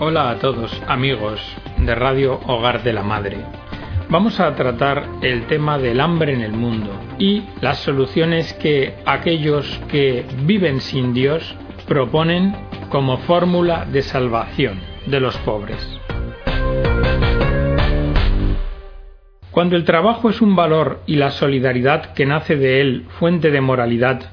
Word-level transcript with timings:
Hola 0.00 0.30
a 0.30 0.38
todos 0.40 0.82
amigos 0.88 1.40
de 1.78 1.94
Radio 1.94 2.40
Hogar 2.48 2.82
de 2.82 2.92
la 2.92 3.04
Madre. 3.04 3.44
Vamos 4.08 4.40
a 4.40 4.52
tratar 4.56 5.04
el 5.22 5.46
tema 5.46 5.78
del 5.78 6.00
hambre 6.00 6.32
en 6.32 6.40
el 6.40 6.50
mundo 6.50 6.90
y 7.16 7.44
las 7.60 7.78
soluciones 7.78 8.52
que 8.54 8.96
aquellos 9.06 9.80
que 9.88 10.26
viven 10.42 10.80
sin 10.80 11.14
Dios 11.14 11.56
proponen 11.86 12.56
como 12.88 13.18
fórmula 13.18 13.84
de 13.84 14.02
salvación 14.02 14.80
de 15.06 15.20
los 15.20 15.36
pobres. 15.38 16.00
Cuando 19.52 19.76
el 19.76 19.84
trabajo 19.84 20.28
es 20.28 20.42
un 20.42 20.56
valor 20.56 21.02
y 21.06 21.14
la 21.14 21.30
solidaridad 21.30 22.14
que 22.14 22.26
nace 22.26 22.56
de 22.56 22.80
él 22.80 23.06
fuente 23.20 23.52
de 23.52 23.60
moralidad, 23.60 24.32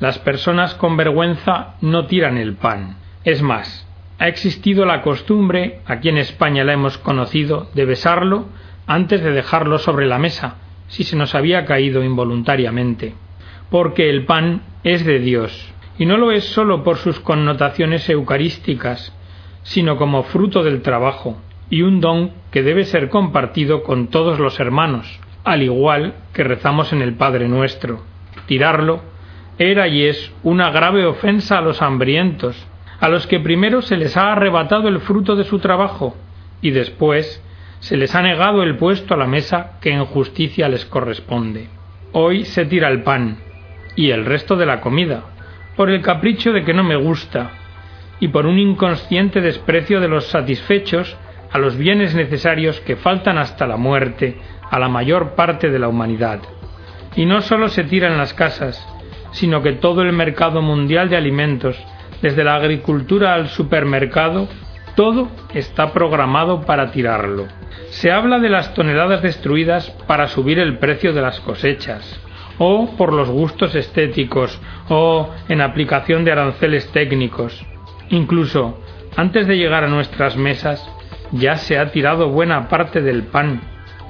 las 0.00 0.18
personas 0.18 0.74
con 0.74 0.98
vergüenza 0.98 1.76
no 1.80 2.04
tiran 2.04 2.36
el 2.36 2.56
pan. 2.56 2.98
Es 3.24 3.40
más, 3.40 3.87
ha 4.18 4.26
existido 4.26 4.84
la 4.84 5.02
costumbre, 5.02 5.80
aquí 5.86 6.08
en 6.08 6.18
España 6.18 6.64
la 6.64 6.72
hemos 6.72 6.98
conocido, 6.98 7.68
de 7.74 7.84
besarlo 7.84 8.46
antes 8.86 9.22
de 9.22 9.30
dejarlo 9.30 9.78
sobre 9.78 10.06
la 10.06 10.18
mesa, 10.18 10.56
si 10.88 11.04
se 11.04 11.14
nos 11.14 11.34
había 11.34 11.64
caído 11.66 12.02
involuntariamente. 12.02 13.14
Porque 13.70 14.10
el 14.10 14.24
pan 14.24 14.62
es 14.82 15.04
de 15.04 15.20
Dios, 15.20 15.72
y 15.98 16.06
no 16.06 16.16
lo 16.16 16.32
es 16.32 16.44
sólo 16.44 16.82
por 16.82 16.96
sus 16.96 17.20
connotaciones 17.20 18.08
eucarísticas, 18.08 19.14
sino 19.62 19.96
como 19.96 20.24
fruto 20.24 20.64
del 20.64 20.82
trabajo, 20.82 21.38
y 21.70 21.82
un 21.82 22.00
don 22.00 22.32
que 22.50 22.62
debe 22.62 22.84
ser 22.84 23.10
compartido 23.10 23.82
con 23.82 24.08
todos 24.08 24.40
los 24.40 24.58
hermanos, 24.58 25.20
al 25.44 25.62
igual 25.62 26.14
que 26.32 26.44
rezamos 26.44 26.92
en 26.92 27.02
el 27.02 27.14
Padre 27.14 27.48
nuestro. 27.48 28.02
Tirarlo 28.46 29.02
era 29.58 29.86
y 29.86 30.04
es 30.04 30.32
una 30.42 30.70
grave 30.70 31.04
ofensa 31.04 31.58
a 31.58 31.60
los 31.60 31.82
hambrientos, 31.82 32.66
a 33.00 33.08
los 33.08 33.26
que 33.26 33.40
primero 33.40 33.82
se 33.82 33.96
les 33.96 34.16
ha 34.16 34.32
arrebatado 34.32 34.88
el 34.88 35.00
fruto 35.00 35.36
de 35.36 35.44
su 35.44 35.58
trabajo 35.58 36.16
y 36.60 36.70
después 36.70 37.42
se 37.80 37.96
les 37.96 38.14
ha 38.14 38.22
negado 38.22 38.62
el 38.62 38.76
puesto 38.76 39.14
a 39.14 39.16
la 39.16 39.26
mesa 39.26 39.78
que 39.80 39.90
en 39.90 40.04
justicia 40.04 40.68
les 40.68 40.84
corresponde. 40.84 41.68
Hoy 42.12 42.44
se 42.44 42.64
tira 42.64 42.88
el 42.88 43.02
pan 43.02 43.38
y 43.94 44.10
el 44.10 44.24
resto 44.24 44.56
de 44.56 44.66
la 44.66 44.80
comida, 44.80 45.22
por 45.76 45.90
el 45.90 46.02
capricho 46.02 46.52
de 46.52 46.64
que 46.64 46.74
no 46.74 46.82
me 46.82 46.96
gusta 46.96 47.52
y 48.20 48.28
por 48.28 48.46
un 48.46 48.58
inconsciente 48.58 49.40
desprecio 49.40 50.00
de 50.00 50.08
los 50.08 50.26
satisfechos 50.26 51.16
a 51.52 51.58
los 51.58 51.76
bienes 51.76 52.14
necesarios 52.14 52.80
que 52.80 52.96
faltan 52.96 53.38
hasta 53.38 53.66
la 53.66 53.76
muerte 53.76 54.38
a 54.70 54.78
la 54.78 54.88
mayor 54.88 55.34
parte 55.34 55.70
de 55.70 55.78
la 55.78 55.88
humanidad. 55.88 56.40
Y 57.14 57.26
no 57.26 57.40
solo 57.40 57.68
se 57.68 57.84
tira 57.84 58.08
en 58.08 58.18
las 58.18 58.34
casas, 58.34 58.84
sino 59.30 59.62
que 59.62 59.72
todo 59.72 60.02
el 60.02 60.12
mercado 60.12 60.62
mundial 60.62 61.08
de 61.08 61.16
alimentos 61.16 61.78
desde 62.22 62.44
la 62.44 62.56
agricultura 62.56 63.34
al 63.34 63.48
supermercado, 63.48 64.48
todo 64.94 65.28
está 65.54 65.92
programado 65.92 66.62
para 66.62 66.90
tirarlo. 66.90 67.46
Se 67.90 68.10
habla 68.10 68.38
de 68.38 68.48
las 68.48 68.74
toneladas 68.74 69.22
destruidas 69.22 69.90
para 70.06 70.26
subir 70.26 70.58
el 70.58 70.78
precio 70.78 71.12
de 71.12 71.22
las 71.22 71.40
cosechas, 71.40 72.20
o 72.58 72.96
por 72.96 73.12
los 73.12 73.30
gustos 73.30 73.74
estéticos, 73.74 74.60
o 74.88 75.30
en 75.48 75.60
aplicación 75.60 76.24
de 76.24 76.32
aranceles 76.32 76.90
técnicos. 76.90 77.64
Incluso, 78.10 78.80
antes 79.16 79.46
de 79.46 79.56
llegar 79.56 79.84
a 79.84 79.88
nuestras 79.88 80.36
mesas, 80.36 80.84
ya 81.32 81.56
se 81.56 81.78
ha 81.78 81.90
tirado 81.92 82.30
buena 82.30 82.68
parte 82.68 83.00
del 83.00 83.22
pan. 83.24 83.60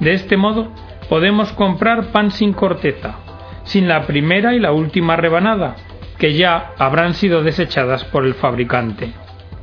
De 0.01 0.13
este 0.13 0.37
modo, 0.37 0.73
podemos 1.09 1.53
comprar 1.53 2.13
pan 2.13 2.31
sin 2.31 2.53
corteza, 2.53 3.17
sin 3.65 3.89
la 3.89 4.07
primera 4.07 4.55
y 4.55 4.61
la 4.61 4.73
última 4.73 5.17
rebanada, 5.17 5.77
que 6.19 6.35
ya 6.35 6.73
habrán 6.79 7.15
sido 7.15 7.43
desechadas 7.43 8.05
por 8.05 8.25
el 8.25 8.35
fabricante. 8.35 9.13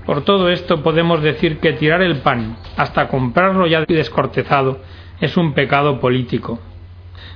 Por 0.05 0.23
todo 0.23 0.49
esto 0.49 0.83
podemos 0.83 1.21
decir 1.21 1.59
que 1.59 1.73
tirar 1.73 2.01
el 2.01 2.17
pan 2.17 2.57
hasta 2.77 3.07
comprarlo 3.07 3.67
ya 3.67 3.85
descortezado 3.85 4.79
es 5.19 5.35
un 5.35 5.53
pecado 5.53 5.99
político. 5.99 6.59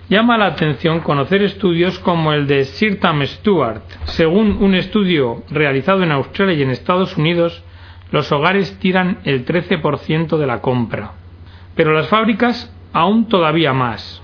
Llama 0.07 0.37
la 0.37 0.47
atención 0.47 1.01
conocer 1.01 1.43
estudios 1.43 1.99
como 1.99 2.33
el 2.33 2.47
de 2.47 2.65
Sir 2.65 2.99
Tam 2.99 3.25
Stewart. 3.25 3.81
Según 4.05 4.57
un 4.61 4.75
estudio 4.75 5.43
realizado 5.49 6.03
en 6.03 6.11
Australia 6.11 6.55
y 6.55 6.63
en 6.63 6.71
Estados 6.71 7.17
Unidos, 7.17 7.63
los 8.11 8.31
hogares 8.31 8.79
tiran 8.79 9.19
el 9.23 9.45
13% 9.45 10.37
de 10.37 10.47
la 10.47 10.61
compra, 10.61 11.11
pero 11.75 11.93
las 11.93 12.07
fábricas 12.07 12.73
aún 12.91 13.27
todavía 13.27 13.73
más. 13.73 14.21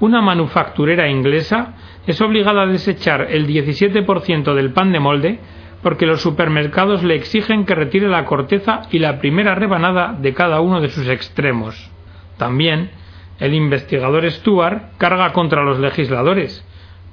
Una 0.00 0.20
manufacturera 0.20 1.08
inglesa 1.08 1.74
es 2.08 2.22
obligada 2.22 2.62
a 2.62 2.66
desechar 2.66 3.26
el 3.30 3.46
17% 3.46 4.54
del 4.54 4.72
pan 4.72 4.92
de 4.92 4.98
molde 4.98 5.40
porque 5.82 6.06
los 6.06 6.22
supermercados 6.22 7.04
le 7.04 7.14
exigen 7.14 7.66
que 7.66 7.74
retire 7.74 8.08
la 8.08 8.24
corteza 8.24 8.80
y 8.90 8.98
la 8.98 9.18
primera 9.18 9.54
rebanada 9.54 10.14
de 10.14 10.32
cada 10.32 10.62
uno 10.62 10.80
de 10.80 10.88
sus 10.88 11.06
extremos. 11.06 11.90
También, 12.38 12.90
el 13.38 13.52
investigador 13.52 14.28
Stuart 14.30 14.96
carga 14.96 15.34
contra 15.34 15.62
los 15.62 15.80
legisladores, 15.80 16.64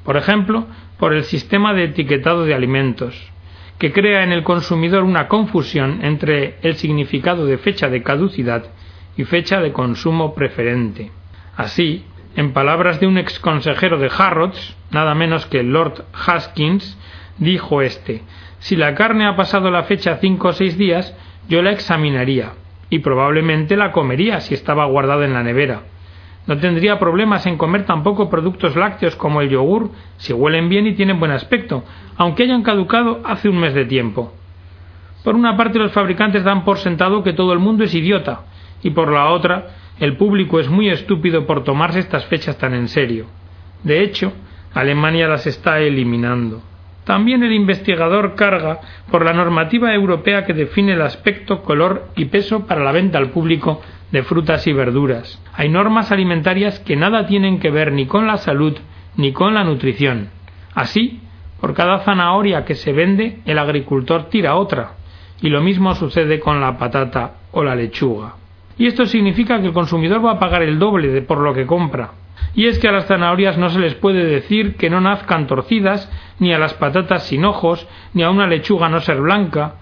por 0.06 0.16
ejemplo, 0.16 0.66
por 0.98 1.14
el 1.14 1.26
sistema 1.26 1.74
de 1.74 1.84
etiquetado 1.84 2.46
de 2.46 2.54
alimentos, 2.54 3.22
que 3.78 3.92
crea 3.92 4.24
en 4.24 4.32
el 4.32 4.44
consumidor 4.44 5.04
una 5.04 5.28
confusión 5.28 6.06
entre 6.06 6.56
el 6.62 6.76
significado 6.76 7.46
de 7.46 7.58
fecha 7.58 7.90
de 7.90 8.02
caducidad 8.02 8.64
y 9.18 9.26
fecha 9.26 9.60
de 9.60 9.74
consumo 9.74 10.34
preferente. 10.34 11.12
Así, 11.58 12.06
en 12.36 12.52
palabras 12.52 13.00
de 13.00 13.08
un 13.08 13.18
ex 13.18 13.40
consejero 13.40 13.98
de 13.98 14.12
Harrods, 14.16 14.76
nada 14.92 15.16
menos 15.16 15.46
que 15.46 15.64
Lord 15.64 16.06
Haskins, 16.14 16.98
dijo 17.38 17.82
este 17.82 18.24
Si 18.60 18.76
la 18.76 18.94
carne 18.94 19.26
ha 19.26 19.36
pasado 19.36 19.72
la 19.72 19.84
fecha 19.84 20.18
cinco 20.18 20.50
o 20.50 20.54
seis 20.54 20.78
días, 20.78 21.16
yo 21.48 21.62
la 21.62 21.72
examinaría, 21.72 22.54
y 22.90 23.00
probablemente 23.00 23.78
la 23.78 23.92
comería 23.92 24.42
si 24.42 24.54
estaba 24.54 24.86
guardada 24.86 25.26
en 25.26 25.34
la 25.34 25.44
nevera. 25.44 25.84
No 26.48 26.58
tendría 26.58 27.00
problemas 27.00 27.46
en 27.48 27.58
comer 27.58 27.86
tampoco 27.86 28.30
productos 28.30 28.76
lácteos 28.76 29.16
como 29.16 29.42
el 29.42 29.50
yogur, 29.50 29.92
si 30.18 30.34
huelen 30.34 30.70
bien 30.70 30.86
y 30.86 30.94
tienen 30.94 31.20
buen 31.20 31.32
aspecto, 31.32 31.84
aunque 32.18 32.44
hayan 32.44 32.64
caducado 32.64 33.22
hace 33.26 33.50
un 33.50 33.60
mes 33.60 33.74
de 33.74 33.86
tiempo. 33.86 34.34
Por 35.24 35.36
una 35.36 35.58
parte 35.58 35.80
los 35.80 35.92
fabricantes 35.92 36.44
dan 36.44 36.64
por 36.66 36.78
sentado 36.78 37.24
que 37.24 37.34
todo 37.34 37.54
el 37.54 37.60
mundo 37.60 37.84
es 37.84 37.96
idiota, 37.96 38.42
y 38.84 38.92
por 38.92 39.12
la 39.12 39.30
otra 39.30 39.70
el 40.00 40.18
público 40.18 40.60
es 40.60 40.70
muy 40.70 40.90
estúpido 40.90 41.46
por 41.46 41.64
tomarse 41.64 42.00
estas 42.00 42.26
fechas 42.26 42.58
tan 42.58 42.74
en 42.74 42.88
serio. 42.88 43.28
De 43.84 44.02
hecho, 44.02 44.34
Alemania 44.74 45.28
las 45.28 45.48
está 45.48 45.80
eliminando. 45.80 46.62
También 47.06 47.44
el 47.44 47.54
investigador 47.54 48.36
carga 48.36 48.80
por 49.12 49.24
la 49.24 49.32
normativa 49.32 49.94
europea 49.94 50.44
que 50.44 50.54
define 50.54 50.94
el 50.94 51.02
aspecto, 51.02 51.62
color 51.62 52.10
y 52.16 52.26
peso 52.26 52.66
para 52.66 52.84
la 52.84 52.92
venta 52.92 53.20
al 53.20 53.30
público 53.30 53.82
de 54.12 54.24
frutas 54.24 54.66
y 54.68 54.74
verduras. 54.74 55.42
Hay 55.54 55.70
normas 55.70 56.12
alimentarias 56.12 56.80
que 56.80 56.96
nada 56.96 57.28
tienen 57.28 57.60
que 57.60 57.70
ver 57.70 57.92
ni 57.92 58.08
con 58.08 58.28
la 58.28 58.38
salud 58.38 58.76
ni 59.18 59.32
con 59.32 59.54
la 59.54 59.64
nutrición. 59.64 60.30
Así, 60.74 61.22
por 61.62 61.74
cada 61.74 62.00
zanahoria 62.00 62.66
que 62.66 62.76
se 62.76 62.92
vende, 62.92 63.40
el 63.46 63.60
agricultor 63.60 64.30
tira 64.30 64.56
otra. 64.56 64.94
Y 65.42 65.50
lo 65.50 65.62
mismo 65.62 65.94
sucede 65.96 66.40
con 66.40 66.60
la 66.60 66.78
patata 66.78 67.36
o 67.52 67.64
la 67.64 67.76
lechuga. 67.76 68.36
Y 68.78 68.88
esto 68.88 69.06
significa 69.06 69.60
que 69.60 69.68
el 69.68 69.74
consumidor 69.74 70.26
va 70.26 70.32
a 70.32 70.40
pagar 70.40 70.64
el 70.64 70.80
doble 70.80 71.08
de 71.10 71.22
por 71.22 71.40
lo 71.40 71.54
que 71.54 71.66
compra. 71.66 72.12
Y 72.54 72.68
es 72.68 72.80
que 72.80 72.88
a 72.88 72.92
las 72.92 73.08
zanahorias 73.08 73.58
no 73.58 73.70
se 73.70 73.80
les 73.80 73.96
puede 73.96 74.26
decir 74.26 74.76
que 74.76 74.90
no 74.90 75.02
nazcan 75.02 75.48
torcidas, 75.48 76.12
ni 76.40 76.54
a 76.54 76.60
las 76.60 76.74
patatas 76.74 77.24
sin 77.24 77.46
ojos, 77.46 77.88
ni 78.14 78.24
a 78.24 78.30
una 78.30 78.48
lechuga 78.48 78.90
no 78.90 79.02
ser 79.02 79.20
blanca, 79.20 79.76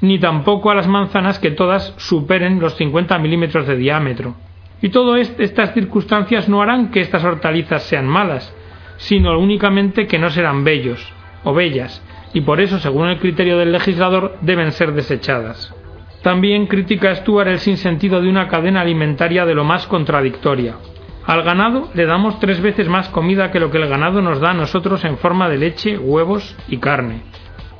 ni 0.00 0.18
tampoco 0.18 0.70
a 0.70 0.74
las 0.74 0.88
manzanas 0.88 1.38
que 1.38 1.50
todas 1.50 1.94
superen 1.96 2.60
los 2.60 2.74
50 2.76 3.18
milímetros 3.18 3.66
de 3.66 3.76
diámetro. 3.76 4.34
Y 4.82 4.90
todas 4.90 5.32
estas 5.38 5.72
circunstancias 5.72 6.48
no 6.48 6.60
harán 6.62 6.90
que 6.90 7.00
estas 7.00 7.24
hortalizas 7.24 7.84
sean 7.84 8.06
malas, 8.06 8.54
sino 8.98 9.38
únicamente 9.38 10.06
que 10.06 10.18
no 10.18 10.30
serán 10.30 10.64
bellos 10.64 11.12
o 11.44 11.54
bellas, 11.54 12.02
y 12.34 12.42
por 12.42 12.60
eso, 12.60 12.78
según 12.78 13.08
el 13.08 13.18
criterio 13.18 13.56
del 13.56 13.72
legislador, 13.72 14.36
deben 14.42 14.72
ser 14.72 14.92
desechadas. 14.92 15.74
También 16.22 16.66
critica 16.66 17.14
Stuart 17.14 17.48
el 17.48 17.58
sinsentido 17.58 18.20
de 18.20 18.28
una 18.28 18.48
cadena 18.48 18.80
alimentaria 18.80 19.44
de 19.46 19.54
lo 19.54 19.64
más 19.64 19.86
contradictoria. 19.86 20.76
Al 21.24 21.42
ganado 21.42 21.90
le 21.94 22.06
damos 22.06 22.38
tres 22.38 22.60
veces 22.60 22.88
más 22.88 23.08
comida 23.08 23.50
que 23.50 23.60
lo 23.60 23.70
que 23.70 23.78
el 23.78 23.88
ganado 23.88 24.22
nos 24.22 24.40
da 24.40 24.50
a 24.50 24.54
nosotros 24.54 25.04
en 25.04 25.18
forma 25.18 25.48
de 25.48 25.58
leche, 25.58 25.98
huevos 25.98 26.56
y 26.68 26.78
carne. 26.78 27.22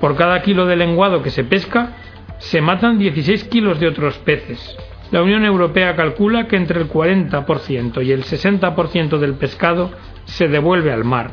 Por 0.01 0.17
cada 0.17 0.43
kilo 0.43 0.67
de 0.67 0.77
lenguado 0.77 1.23
que 1.23 1.31
se 1.31 1.45
pesca, 1.45 1.97
se 2.39 2.61
matan 2.61 2.99
16 2.99 3.45
kilos 3.45 3.81
de 3.81 3.89
otros 3.89 4.19
peces. 4.19 4.77
La 5.11 5.23
Unión 5.23 5.45
Europea 5.45 5.95
calcula 5.95 6.49
que 6.49 6.57
entre 6.57 6.81
el 6.81 6.89
40% 6.89 8.05
y 8.05 8.11
el 8.11 8.25
60% 8.25 9.19
del 9.19 9.35
pescado 9.35 9.93
se 10.25 10.49
devuelve 10.49 10.93
al 10.93 11.05
mar. 11.05 11.31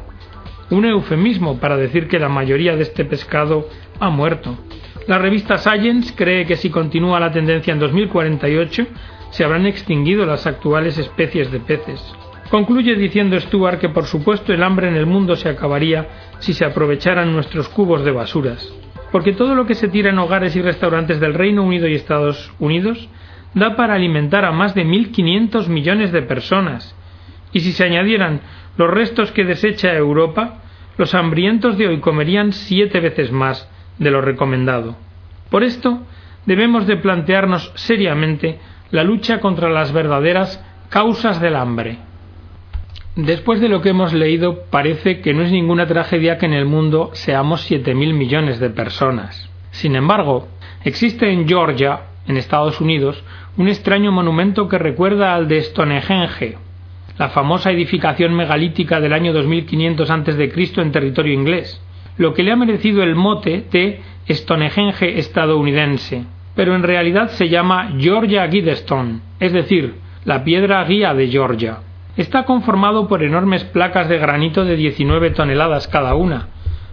Un 0.69 0.85
eufemismo 0.85 1.59
para 1.59 1.77
decir 1.77 2.07
que 2.07 2.19
la 2.19 2.29
mayoría 2.29 2.75
de 2.75 2.83
este 2.83 3.03
pescado 3.06 3.67
ha 3.99 4.09
muerto. 4.09 4.56
La 5.07 5.17
revista 5.17 5.57
Science 5.57 6.13
cree 6.15 6.45
que 6.45 6.55
si 6.55 6.69
continúa 6.69 7.19
la 7.19 7.31
tendencia 7.31 7.73
en 7.73 7.79
2048 7.79 8.88
se 9.31 9.44
habrán 9.44 9.65
extinguido 9.65 10.25
las 10.25 10.47
actuales 10.47 10.97
especies 10.97 11.51
de 11.51 11.59
peces. 11.59 12.01
Concluye 12.50 12.95
diciendo 12.95 13.39
Stuart 13.39 13.79
que 13.79 13.89
por 13.89 14.05
supuesto 14.05 14.53
el 14.53 14.63
hambre 14.63 14.88
en 14.88 14.95
el 14.95 15.05
mundo 15.05 15.35
se 15.35 15.50
acabaría 15.50 16.07
si 16.39 16.53
se 16.53 16.63
aprovecharan 16.65 17.33
nuestros 17.33 17.67
cubos 17.67 18.05
de 18.05 18.11
basuras. 18.11 18.73
porque 19.13 19.31
todo 19.33 19.53
lo 19.53 19.67
que 19.67 19.75
se 19.75 19.89
tira 19.89 20.09
en 20.09 20.17
hogares 20.17 20.55
y 20.55 20.61
restaurantes 20.63 21.19
del 21.19 21.35
Reino 21.35 21.61
Unido 21.61 21.88
y 21.88 21.94
Estados 21.94 22.51
Unidos 22.57 23.07
da 23.53 23.75
para 23.75 23.94
alimentar 23.94 24.44
a 24.44 24.51
más 24.51 24.73
de 24.73 24.85
1.500 24.85 25.67
millones 25.67 26.11
de 26.11 26.23
personas, 26.23 26.95
y 27.51 27.59
si 27.59 27.73
se 27.73 27.83
añadieran 27.83 28.41
los 28.75 28.89
restos 28.89 29.31
que 29.31 29.44
desecha 29.44 29.94
Europa, 29.94 30.63
los 30.97 31.13
hambrientos 31.13 31.77
de 31.77 31.89
hoy 31.89 31.99
comerían 31.99 32.53
siete 32.53 32.99
veces 32.99 33.31
más 33.31 33.69
de 33.98 34.12
lo 34.12 34.22
recomendado. 34.22 34.95
Por 35.50 35.63
esto, 35.63 36.01
debemos 36.45 36.88
de 36.88 36.98
plantearnos 36.98 37.72
seriamente 37.75 38.60
la 38.92 39.04
lucha 39.04 39.40
contra 39.40 39.69
las 39.69 39.92
verdaderas 39.92 40.63
causas 40.90 41.42
del 41.42 41.56
hambre. 41.56 41.98
Después 43.16 43.62
de 43.62 43.69
lo 43.69 43.81
que 43.81 43.90
hemos 43.90 44.13
leído, 44.13 44.63
parece 44.72 45.22
que 45.22 45.34
no 45.34 45.44
es 45.44 45.51
ninguna 45.51 45.86
tragedia 45.86 46.38
que 46.38 46.48
en 46.48 46.54
el 46.54 46.66
mundo 46.66 47.12
seamos 47.13 47.62
siete 47.62 47.94
mil 47.94 48.13
millones 48.13 48.60
de 48.60 48.72
personas. 48.72 49.50
Sin 49.72 49.95
embargo, 49.95 50.48
existe 50.84 51.31
en 51.31 51.48
Georgia, 51.48 52.01
en 52.28 52.38
Estados 52.38 52.81
Unidos, 52.81 53.24
un 53.57 53.68
extraño 53.68 54.12
monumento 54.12 54.68
que 54.68 54.80
recuerda 54.80 55.36
al 55.36 55.48
de 55.48 55.62
Stonehenge, 55.62 56.57
la 57.19 57.30
famosa 57.30 57.72
edificación 57.72 58.34
megalítica 58.34 59.00
del 59.00 59.13
año 59.13 59.34
2500 59.34 60.10
a.C. 60.10 60.51
en 60.78 60.92
territorio 60.92 61.34
inglés, 61.34 61.80
lo 62.18 62.33
que 62.33 62.44
le 62.44 62.51
ha 62.51 62.56
merecido 62.56 63.04
el 63.04 63.15
mote 63.15 63.65
de 63.71 64.01
Stonehenge 64.30 65.19
estadounidense, 65.19 66.25
pero 66.56 66.75
en 66.75 66.83
realidad 66.83 67.30
se 67.30 67.50
llama 67.50 67.94
Georgia 67.98 68.45
Guidestone, 68.48 69.19
es 69.39 69.54
decir, 69.54 69.95
la 70.25 70.44
piedra 70.44 70.83
guía 70.86 71.13
de 71.13 71.27
Georgia. 71.27 71.80
Está 72.15 72.44
conformado 72.45 73.07
por 73.07 73.24
enormes 73.24 73.63
placas 73.63 74.07
de 74.07 74.19
granito 74.19 74.63
de 74.63 74.75
19 74.75 75.31
toneladas 75.31 75.88
cada 75.88 76.13
una, 76.15 76.50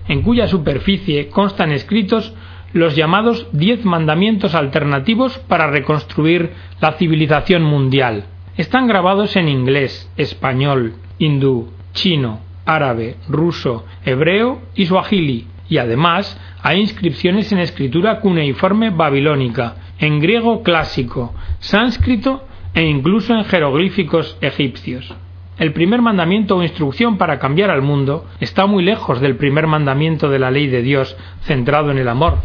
en 0.09 0.23
cuya 0.23 0.49
superficie 0.49 1.29
constan 1.29 1.73
escritos 1.73 2.35
los 2.73 2.97
llamados 2.97 3.49
diez 3.53 3.85
mandamientos 3.85 4.55
alternativos 4.55 5.39
para 5.41 5.67
reconstruir 5.71 6.53
la 6.81 6.93
civilización 6.93 7.63
mundial. 7.63 8.25
Están 8.57 8.87
grabados 8.87 9.37
en 9.37 9.49
inglés, 9.49 10.11
español, 10.17 10.95
hindú, 11.19 11.71
chino, 11.93 12.41
árabe, 12.75 13.17
ruso, 13.29 13.85
hebreo 14.05 14.61
y 14.75 14.87
suajili, 14.87 15.47
y 15.69 15.79
además 15.79 16.39
hay 16.63 16.81
inscripciones 16.81 17.53
en 17.53 17.59
escritura 17.59 18.21
cuneiforme 18.21 18.91
babilónica, 18.91 19.77
en 19.99 20.21
griego 20.21 20.63
clásico, 20.63 21.35
sánscrito 21.61 22.45
e 22.75 22.83
incluso 22.83 23.35
en 23.35 23.45
jeroglíficos 23.45 24.37
egipcios. 24.41 25.15
El 25.59 25.73
primer 25.73 26.01
mandamiento 26.01 26.57
o 26.57 26.63
instrucción 26.63 27.19
para 27.19 27.39
cambiar 27.39 27.71
al 27.71 27.83
mundo 27.83 28.27
está 28.41 28.67
muy 28.67 28.83
lejos 28.83 29.21
del 29.21 29.37
primer 29.37 29.67
mandamiento 29.67 30.31
de 30.31 30.39
la 30.39 30.51
ley 30.51 30.69
de 30.69 30.83
Dios 30.83 31.17
centrado 31.43 31.91
en 31.91 31.99
el 31.99 32.09
amor, 32.09 32.39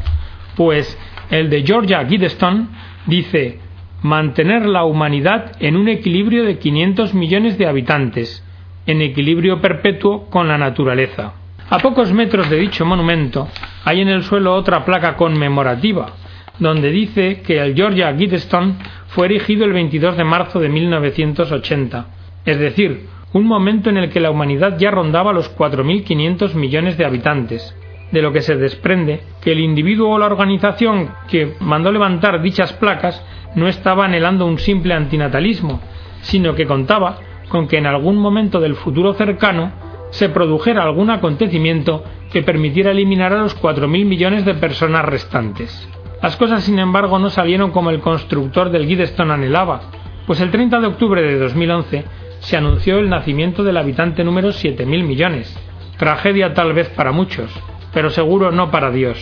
pues 0.56 0.98
el 1.30 1.50
de 1.50 1.64
Georgia 1.64 2.06
Giddestone 2.06 2.68
dice 3.08 3.60
mantener 4.02 4.66
la 4.66 4.84
humanidad 4.84 5.54
en 5.60 5.78
un 5.78 5.88
equilibrio 5.88 6.44
de 6.44 6.60
500 6.60 7.14
millones 7.14 7.58
de 7.58 7.68
habitantes, 7.68 8.45
en 8.86 9.02
equilibrio 9.02 9.60
perpetuo 9.62 10.30
con 10.30 10.48
la 10.48 10.58
naturaleza. 10.58 11.34
A 11.70 11.80
pocos 11.80 12.14
metros 12.14 12.50
de 12.50 12.58
dicho 12.58 12.86
monumento 12.86 13.48
hay 13.84 14.02
en 14.02 14.10
el 14.10 14.24
suelo 14.24 14.54
otra 14.54 14.86
placa 14.86 15.16
conmemorativa, 15.16 16.14
donde 16.60 16.92
dice 16.92 17.42
que 17.42 17.60
el 17.60 17.76
Georgia 17.76 18.16
Giddestone 18.16 18.76
fue 19.08 19.26
erigido 19.26 19.66
el 19.66 19.74
22 19.74 20.18
de 20.18 20.24
marzo 20.24 20.60
de 20.60 20.70
1980, 20.70 22.06
es 22.46 22.60
decir, 22.60 23.08
un 23.34 23.46
momento 23.46 23.90
en 23.90 23.98
el 23.98 24.10
que 24.10 24.20
la 24.20 24.32
humanidad 24.32 24.78
ya 24.78 24.92
rondaba 24.92 25.34
los 25.34 25.54
4.500 25.58 26.54
millones 26.54 26.98
de 26.98 27.06
habitantes, 27.06 27.76
de 28.12 28.22
lo 28.22 28.32
que 28.32 28.42
se 28.42 28.56
desprende 28.56 29.22
que 29.42 29.52
el 29.52 29.60
individuo 29.60 30.12
o 30.12 30.20
la 30.20 30.28
organización 30.28 31.10
que 31.28 31.56
mandó 31.60 31.92
levantar 31.92 32.42
dichas 32.42 32.74
placas 32.74 33.22
no 33.56 33.68
estaba 33.68 34.06
anhelando 34.06 34.46
un 34.46 34.60
simple 34.60 34.94
antinatalismo, 34.94 35.82
sino 36.22 36.56
que 36.56 36.66
contaba 36.66 37.20
con 37.50 37.68
que 37.68 37.78
en 37.78 37.86
algún 37.86 38.18
momento 38.18 38.60
del 38.60 38.76
futuro 38.76 39.14
cercano 39.14 39.72
se 40.12 40.30
produjera 40.30 40.84
algún 40.84 41.10
acontecimiento 41.10 42.04
que 42.32 42.42
permitiera 42.42 42.92
eliminar 42.92 43.34
a 43.34 43.42
los 43.42 43.60
4.000 43.62 43.88
millones 44.06 44.46
de 44.46 44.56
personas 44.56 45.06
restantes. 45.06 45.90
Las 46.22 46.38
cosas, 46.38 46.64
sin 46.64 46.80
embargo, 46.80 47.20
no 47.20 47.30
salieron 47.30 47.72
como 47.72 47.90
el 47.90 48.00
constructor 48.00 48.70
del 48.70 48.88
Guidestone 48.88 49.34
anhelaba, 49.34 49.82
pues 50.26 50.42
el 50.42 50.52
30 50.52 50.80
de 50.80 50.88
octubre 50.88 51.22
de 51.22 51.38
2011 51.38 52.06
se 52.40 52.58
anunció 52.58 53.00
el 53.00 53.10
nacimiento 53.10 53.64
del 53.64 53.78
habitante 53.78 54.24
número 54.24 54.50
7.000 54.50 54.86
millones. 55.04 55.58
Tragedia 55.98 56.54
tal 56.54 56.74
vez 56.74 56.90
para 56.90 57.12
muchos, 57.12 57.52
pero 57.94 58.10
seguro 58.10 58.52
no 58.52 58.72
para 58.72 58.92
Dios. 58.92 59.18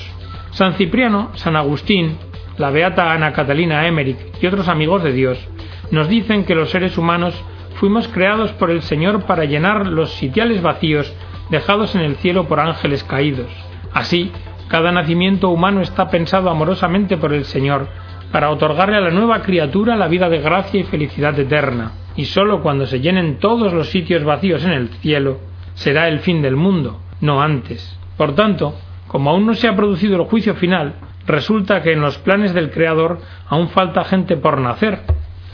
San 0.52 0.74
Cipriano, 0.74 1.31
San 1.34 1.56
Agustín, 1.56 2.18
la 2.58 2.70
beata 2.70 3.12
Ana 3.12 3.34
Catalina 3.34 3.88
Emmerich 3.88 4.18
y 4.42 4.46
otros 4.46 4.68
amigos 4.68 5.04
de 5.04 5.12
Dios 5.12 5.40
nos 5.92 6.08
dicen 6.08 6.46
que 6.46 6.56
los 6.56 6.70
seres 6.70 6.98
humanos 6.98 7.34
fuimos 7.75 8.08
creados 8.08 8.52
por 8.54 8.72
el 8.72 8.81
Señor 8.81 9.25
para 9.25 9.46
llenar 9.46 9.88
los 9.88 10.14
sitiales 10.14 10.62
vacíos 10.62 11.14
dejados 11.50 11.96
en 11.96 12.02
el 12.02 12.16
cielo 12.16 12.48
por 12.48 12.60
ángeles 12.60 13.04
caídos. 13.04 13.52
Así, 13.94 14.31
cada 14.68 14.92
nacimiento 14.92 15.50
humano 15.50 15.81
está 15.81 16.10
pensado 16.10 16.50
amorosamente 16.50 17.18
por 17.18 17.34
el 17.34 17.46
Señor 17.46 17.88
para 18.31 18.50
otorgarle 18.50 18.98
a 18.98 19.02
la 19.02 19.12
nueva 19.12 19.44
criatura 19.44 19.96
la 19.96 20.08
vida 20.08 20.30
de 20.30 20.40
gracia 20.40 20.80
y 20.80 20.84
felicidad 20.84 21.38
eterna, 21.40 21.92
y 22.16 22.25
sólo 22.25 22.62
cuando 22.64 22.88
se 22.88 23.00
llenen 23.00 23.38
todos 23.38 23.74
los 23.74 23.90
sitios 23.90 24.24
vacíos 24.24 24.66
en 24.66 24.72
el 24.72 24.90
cielo 24.90 25.38
será 25.75 26.08
el 26.08 26.20
fin 26.20 26.42
del 26.42 26.56
mundo, 26.56 27.00
no 27.22 27.42
antes. 27.42 28.00
Por 28.18 28.34
tanto, 28.34 28.75
como 29.08 29.30
aún 29.30 29.46
no 29.46 29.54
se 29.54 29.68
ha 29.68 29.75
producido 29.75 30.16
el 30.16 30.28
juicio 30.28 30.56
final, 30.56 30.96
resulta 31.28 31.84
que 31.84 31.94
en 31.94 32.02
los 32.02 32.18
planes 32.18 32.54
del 32.54 32.72
Creador 32.72 33.20
aún 33.48 33.70
falta 33.70 34.04
gente 34.04 34.38
por 34.38 34.60
nacer. 34.60 35.02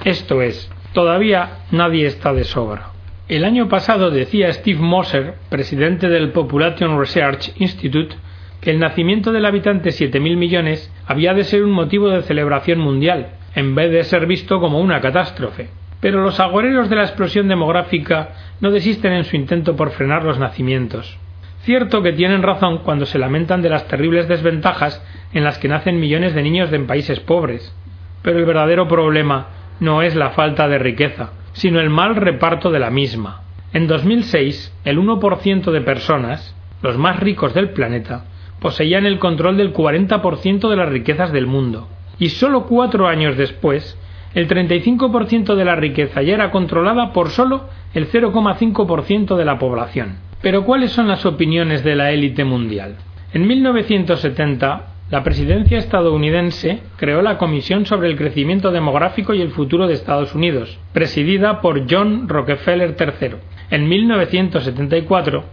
Esto 0.06 0.42
es, 0.42 0.72
todavía 0.94 1.60
nadie 1.72 2.06
está 2.06 2.34
de 2.34 2.44
sobra. 2.44 2.90
El 3.28 3.46
año 3.46 3.70
pasado 3.70 4.10
decía 4.10 4.52
Steve 4.52 4.80
Moser, 4.80 5.36
presidente 5.50 6.10
del 6.10 6.32
Population 6.32 7.00
Research 7.00 7.52
Institute, 7.58 8.16
que 8.60 8.72
el 8.72 8.80
nacimiento 8.80 9.32
del 9.32 9.46
habitante 9.46 9.92
siete 9.92 10.20
mil 10.20 10.36
millones 10.36 10.92
había 11.06 11.34
de 11.34 11.44
ser 11.44 11.64
un 11.64 11.72
motivo 11.72 12.10
de 12.10 12.24
celebración 12.24 12.80
mundial, 12.80 13.34
en 13.56 13.76
vez 13.76 13.92
de 13.92 14.04
ser 14.04 14.26
visto 14.26 14.60
como 14.60 14.80
una 14.80 15.00
catástrofe. 15.00 15.70
Pero 16.02 16.22
los 16.22 16.40
agoreros 16.40 16.90
de 16.90 16.96
la 16.96 17.04
explosión 17.04 17.48
demográfica 17.48 18.30
no 18.62 18.72
desisten 18.72 19.14
en 19.14 19.26
su 19.26 19.36
intento 19.36 19.76
por 19.76 19.92
frenar 19.92 20.24
los 20.24 20.40
nacimientos. 20.40 21.18
Cierto 21.62 22.02
que 22.02 22.14
tienen 22.14 22.42
razón 22.42 22.80
cuando 22.80 23.06
se 23.06 23.20
lamentan 23.20 23.62
de 23.62 23.70
las 23.70 23.88
terribles 23.88 24.28
desventajas 24.28 25.04
en 25.34 25.44
las 25.44 25.58
que 25.60 25.68
nacen 25.68 26.00
millones 26.00 26.34
de 26.34 26.42
niños 26.42 26.72
en 26.74 26.88
países 26.88 27.20
pobres, 27.20 27.76
pero 28.24 28.40
el 28.40 28.46
verdadero 28.46 28.88
problema 28.88 29.59
no 29.80 30.02
es 30.02 30.16
la 30.16 30.32
falta 30.32 30.68
de 30.68 30.80
riqueza, 30.80 31.32
sino 31.54 31.80
el 31.80 31.90
mal 31.90 32.16
reparto 32.16 32.72
de 32.72 32.80
la 32.80 32.90
misma. 32.90 33.42
En 33.74 33.88
2006, 33.88 34.74
el 34.86 34.98
1% 34.98 35.72
de 35.72 35.82
personas, 35.82 36.56
los 36.82 36.98
más 36.98 37.20
ricos 37.20 37.54
del 37.54 37.70
planeta, 37.70 38.26
poseían 38.60 39.06
el 39.06 39.20
control 39.20 39.58
del 39.58 39.74
40% 39.74 40.70
de 40.70 40.76
las 40.76 40.90
riquezas 40.90 41.32
del 41.32 41.48
mundo. 41.48 41.88
Y 42.18 42.30
solo 42.30 42.66
cuatro 42.66 43.08
años 43.08 43.38
después, 43.38 43.98
el 44.34 44.48
35% 44.48 45.56
de 45.56 45.66
la 45.66 45.76
riqueza 45.76 46.22
ya 46.22 46.36
era 46.36 46.52
controlada 46.52 47.14
por 47.14 47.30
solo 47.30 47.70
el 47.94 48.10
0,5% 48.12 49.36
de 49.36 49.46
la 49.46 49.58
población. 49.58 50.18
Pero 50.42 50.66
¿cuáles 50.66 50.92
son 50.92 51.08
las 51.08 51.26
opiniones 51.26 51.84
de 51.84 51.96
la 51.96 52.12
élite 52.12 52.44
mundial? 52.44 52.96
En 53.34 53.48
1970, 53.48 54.88
la 55.12 55.24
presidencia 55.24 55.80
estadounidense 55.80 56.84
creó 56.98 57.24
la 57.24 57.40
Comisión 57.40 57.88
sobre 57.88 58.10
el 58.10 58.16
Crecimiento 58.16 58.70
Demográfico 58.70 59.34
y 59.34 59.42
el 59.42 59.50
Futuro 59.50 59.88
de 59.88 59.96
Estados 59.96 60.36
Unidos, 60.36 60.78
presidida 60.94 61.62
por 61.62 61.92
John 61.92 62.30
Rockefeller 62.30 62.96
III. 63.00 63.38
En 63.72 63.90
1974, 63.90 65.44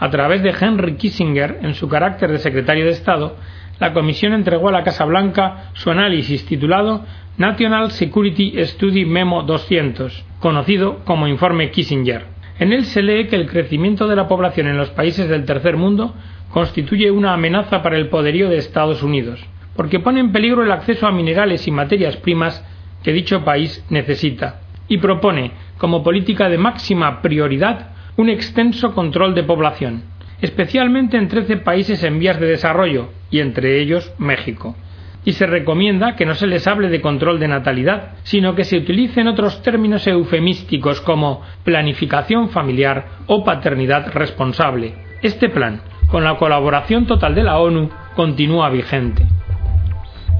a 0.00 0.10
través 0.10 0.42
de 0.42 0.52
Henry 0.60 0.96
Kissinger, 0.96 1.60
en 1.62 1.74
su 1.74 1.88
carácter 1.88 2.32
de 2.32 2.38
secretario 2.38 2.86
de 2.86 2.90
Estado, 2.90 3.36
la 3.78 3.92
Comisión 3.92 4.32
entregó 4.32 4.70
a 4.70 4.72
la 4.72 4.82
Casa 4.82 5.04
Blanca 5.04 5.70
su 5.74 5.92
análisis 5.92 6.44
titulado 6.44 7.04
National 7.38 7.92
Security 7.92 8.54
Study 8.64 9.04
Memo 9.04 9.44
200, 9.44 10.24
conocido 10.40 11.04
como 11.04 11.28
Informe 11.28 11.70
Kissinger. 11.70 12.33
En 12.58 12.72
él 12.72 12.84
se 12.84 13.02
lee 13.02 13.26
que 13.26 13.36
el 13.36 13.48
crecimiento 13.48 14.06
de 14.06 14.16
la 14.16 14.28
población 14.28 14.68
en 14.68 14.76
los 14.76 14.90
países 14.90 15.28
del 15.28 15.44
tercer 15.44 15.76
mundo 15.76 16.14
constituye 16.50 17.10
una 17.10 17.32
amenaza 17.32 17.82
para 17.82 17.96
el 17.96 18.08
poderío 18.08 18.48
de 18.48 18.58
Estados 18.58 19.02
Unidos, 19.02 19.44
porque 19.74 19.98
pone 19.98 20.20
en 20.20 20.30
peligro 20.30 20.62
el 20.62 20.70
acceso 20.70 21.06
a 21.06 21.12
minerales 21.12 21.66
y 21.66 21.72
materias 21.72 22.16
primas 22.16 22.64
que 23.02 23.12
dicho 23.12 23.44
país 23.44 23.84
necesita, 23.90 24.60
y 24.86 24.98
propone, 24.98 25.50
como 25.78 26.04
política 26.04 26.48
de 26.48 26.58
máxima 26.58 27.22
prioridad, 27.22 27.90
un 28.16 28.28
extenso 28.28 28.94
control 28.94 29.34
de 29.34 29.42
población, 29.42 30.04
especialmente 30.40 31.16
en 31.16 31.26
trece 31.28 31.56
países 31.56 32.04
en 32.04 32.20
vías 32.20 32.38
de 32.38 32.46
desarrollo, 32.46 33.08
y 33.30 33.40
entre 33.40 33.80
ellos 33.80 34.12
México. 34.18 34.76
Y 35.24 35.32
se 35.32 35.46
recomienda 35.46 36.16
que 36.16 36.26
no 36.26 36.34
se 36.34 36.46
les 36.46 36.66
hable 36.66 36.88
de 36.88 37.00
control 37.00 37.40
de 37.40 37.48
natalidad, 37.48 38.12
sino 38.24 38.54
que 38.54 38.64
se 38.64 38.76
utilicen 38.76 39.28
otros 39.28 39.62
términos 39.62 40.06
eufemísticos 40.06 41.00
como 41.00 41.42
planificación 41.64 42.50
familiar 42.50 43.06
o 43.26 43.44
paternidad 43.44 44.12
responsable. 44.12 44.94
Este 45.22 45.48
plan, 45.48 45.80
con 46.08 46.24
la 46.24 46.36
colaboración 46.36 47.06
total 47.06 47.34
de 47.34 47.42
la 47.42 47.58
ONU, 47.58 47.90
continúa 48.14 48.68
vigente. 48.68 49.26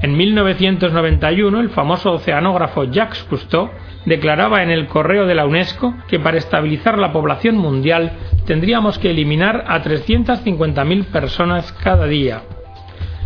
En 0.01 0.15
1991, 0.15 1.59
el 1.59 1.69
famoso 1.69 2.11
oceanógrafo 2.11 2.83
Jacques 2.83 3.23
Cousteau 3.23 3.71
declaraba 4.05 4.61
en 4.61 4.69
el 4.69 4.87
correo 4.87 5.25
de 5.25 5.35
la 5.35 5.45
UNESCO 5.45 5.95
que 6.07 6.19
para 6.19 6.37
estabilizar 6.37 6.97
la 6.97 7.11
población 7.11 7.57
mundial 7.57 8.11
tendríamos 8.45 8.99
que 8.99 9.09
eliminar 9.09 9.63
a 9.67 9.81
350.000 9.81 11.05
personas 11.05 11.71
cada 11.71 12.05
día. 12.05 12.43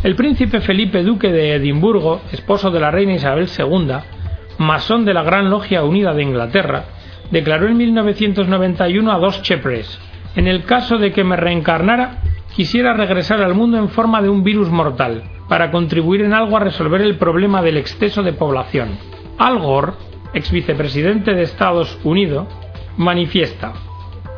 El 0.01 0.15
príncipe 0.15 0.61
Felipe 0.61 1.03
Duque 1.03 1.29
de 1.29 1.55
Edimburgo, 1.55 2.21
esposo 2.31 2.71
de 2.71 2.79
la 2.79 2.89
reina 2.89 3.15
Isabel 3.15 3.49
II, 3.49 3.95
masón 4.57 5.03
de 5.03 5.13
la 5.13 5.23
Gran 5.23 5.49
Logia 5.49 5.83
Unida 5.83 6.13
de 6.13 6.23
Inglaterra, 6.23 6.85
declaró 7.31 7.67
en 7.67 7.75
1991 7.75 9.11
a 9.11 9.17
dos 9.17 9.41
Chepres, 9.41 9.99
en 10.37 10.47
el 10.47 10.63
caso 10.63 10.97
de 10.97 11.11
que 11.11 11.25
me 11.25 11.35
reencarnara, 11.35 12.21
quisiera 12.55 12.93
regresar 12.93 13.41
al 13.41 13.55
mundo 13.55 13.77
en 13.77 13.89
forma 13.89 14.21
de 14.21 14.29
un 14.29 14.41
virus 14.41 14.69
mortal, 14.69 15.23
para 15.49 15.69
contribuir 15.69 16.21
en 16.21 16.33
algo 16.33 16.55
a 16.55 16.61
resolver 16.61 17.01
el 17.01 17.17
problema 17.17 17.61
del 17.61 17.75
exceso 17.75 18.23
de 18.23 18.31
población. 18.31 18.97
Al 19.37 19.59
Gore, 19.59 19.93
ex 20.33 20.49
vicepresidente 20.49 21.33
de 21.33 21.41
Estados 21.41 21.99
Unidos, 22.05 22.47
manifiesta 22.95 23.73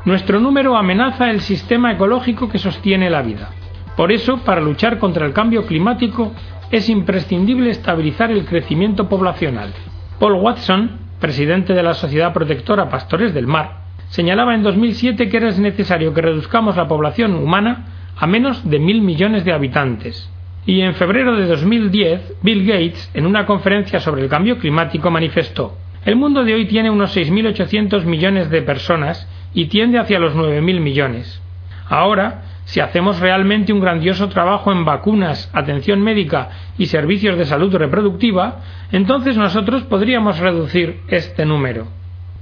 Nuestro 0.06 0.40
número 0.40 0.76
amenaza 0.76 1.30
el 1.30 1.42
sistema 1.42 1.92
ecológico 1.92 2.50
que 2.50 2.58
sostiene 2.58 3.12
la 3.12 3.22
vida. 3.22 3.52
Por 3.96 4.12
eso, 4.12 4.38
para 4.40 4.62
luchar 4.62 5.00
contra 5.00 5.26
el 5.26 5.34
cambio 5.34 5.66
climático, 5.66 6.34
es 6.72 6.90
imprescindible 6.90 7.70
estabilizar 7.70 8.32
el 8.32 8.46
crecimiento 8.46 9.10
poblacional. 9.10 9.74
Paul 10.20 10.34
Watson, 10.34 10.92
presidente 11.20 11.74
de 11.74 11.84
la 11.84 11.94
Sociedad 11.94 12.34
Protectora 12.34 12.90
Pastores 12.90 13.34
del 13.34 13.48
Mar, 13.48 13.82
señalaba 14.10 14.56
en 14.56 14.64
2007 14.64 15.30
que 15.30 15.38
era 15.38 15.52
necesario 15.52 16.14
que 16.14 16.22
reduzcamos 16.22 16.78
la 16.78 16.88
población 16.88 17.36
humana 17.36 17.86
a 18.18 18.28
menos 18.28 18.70
de 18.70 18.80
mil 18.80 19.02
millones 19.02 19.44
de 19.44 19.54
habitantes. 19.54 20.30
Y 20.66 20.82
en 20.82 20.94
febrero 20.94 21.36
de 21.36 21.48
2010, 21.48 22.36
Bill 22.44 22.66
Gates, 22.66 23.10
en 23.14 23.26
una 23.26 23.46
conferencia 23.46 24.00
sobre 24.00 24.22
el 24.22 24.30
cambio 24.30 24.58
climático, 24.60 25.10
manifestó 25.10 25.76
El 26.06 26.16
mundo 26.16 26.44
de 26.44 26.54
hoy 26.54 26.66
tiene 26.68 26.90
unos 26.90 27.16
6.800 27.16 28.06
millones 28.06 28.50
de 28.50 28.62
personas 28.62 29.28
y 29.54 29.66
tiende 29.66 30.00
hacia 30.00 30.20
los 30.20 30.36
9.000 30.36 30.80
millones. 30.80 31.42
Ahora, 31.90 32.44
si 32.66 32.80
hacemos 32.80 33.20
realmente 33.20 33.74
un 33.74 33.80
grandioso 33.80 34.30
trabajo 34.30 34.72
en 34.72 34.86
vacunas, 34.86 35.50
atención 35.54 36.02
médica 36.02 36.50
y 36.78 36.86
servicios 36.86 37.38
de 37.38 37.46
salud 37.46 37.76
reproductiva, 37.76 38.60
entonces 38.92 39.38
nosotros 39.38 39.84
podríamos 39.84 40.40
reducir 40.40 41.02
este 41.08 41.46
número. 41.46 41.88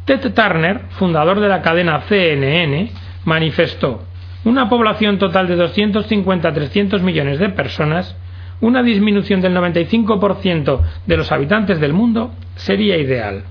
Ted 0.05 0.33
Turner, 0.33 0.81
fundador 0.89 1.39
de 1.39 1.49
la 1.49 1.61
cadena 1.61 2.01
CNN, 2.01 2.91
manifestó 3.25 4.03
una 4.45 4.69
población 4.69 5.17
total 5.17 5.47
de 5.47 5.57
250-300 5.57 7.01
millones 7.01 7.39
de 7.39 7.49
personas, 7.49 8.15
una 8.61 8.83
disminución 8.83 9.41
del 9.41 9.55
95% 9.55 10.81
de 11.05 11.17
los 11.17 11.31
habitantes 11.31 11.79
del 11.79 11.93
mundo 11.93 12.31
sería 12.55 12.97
ideal. 12.97 13.43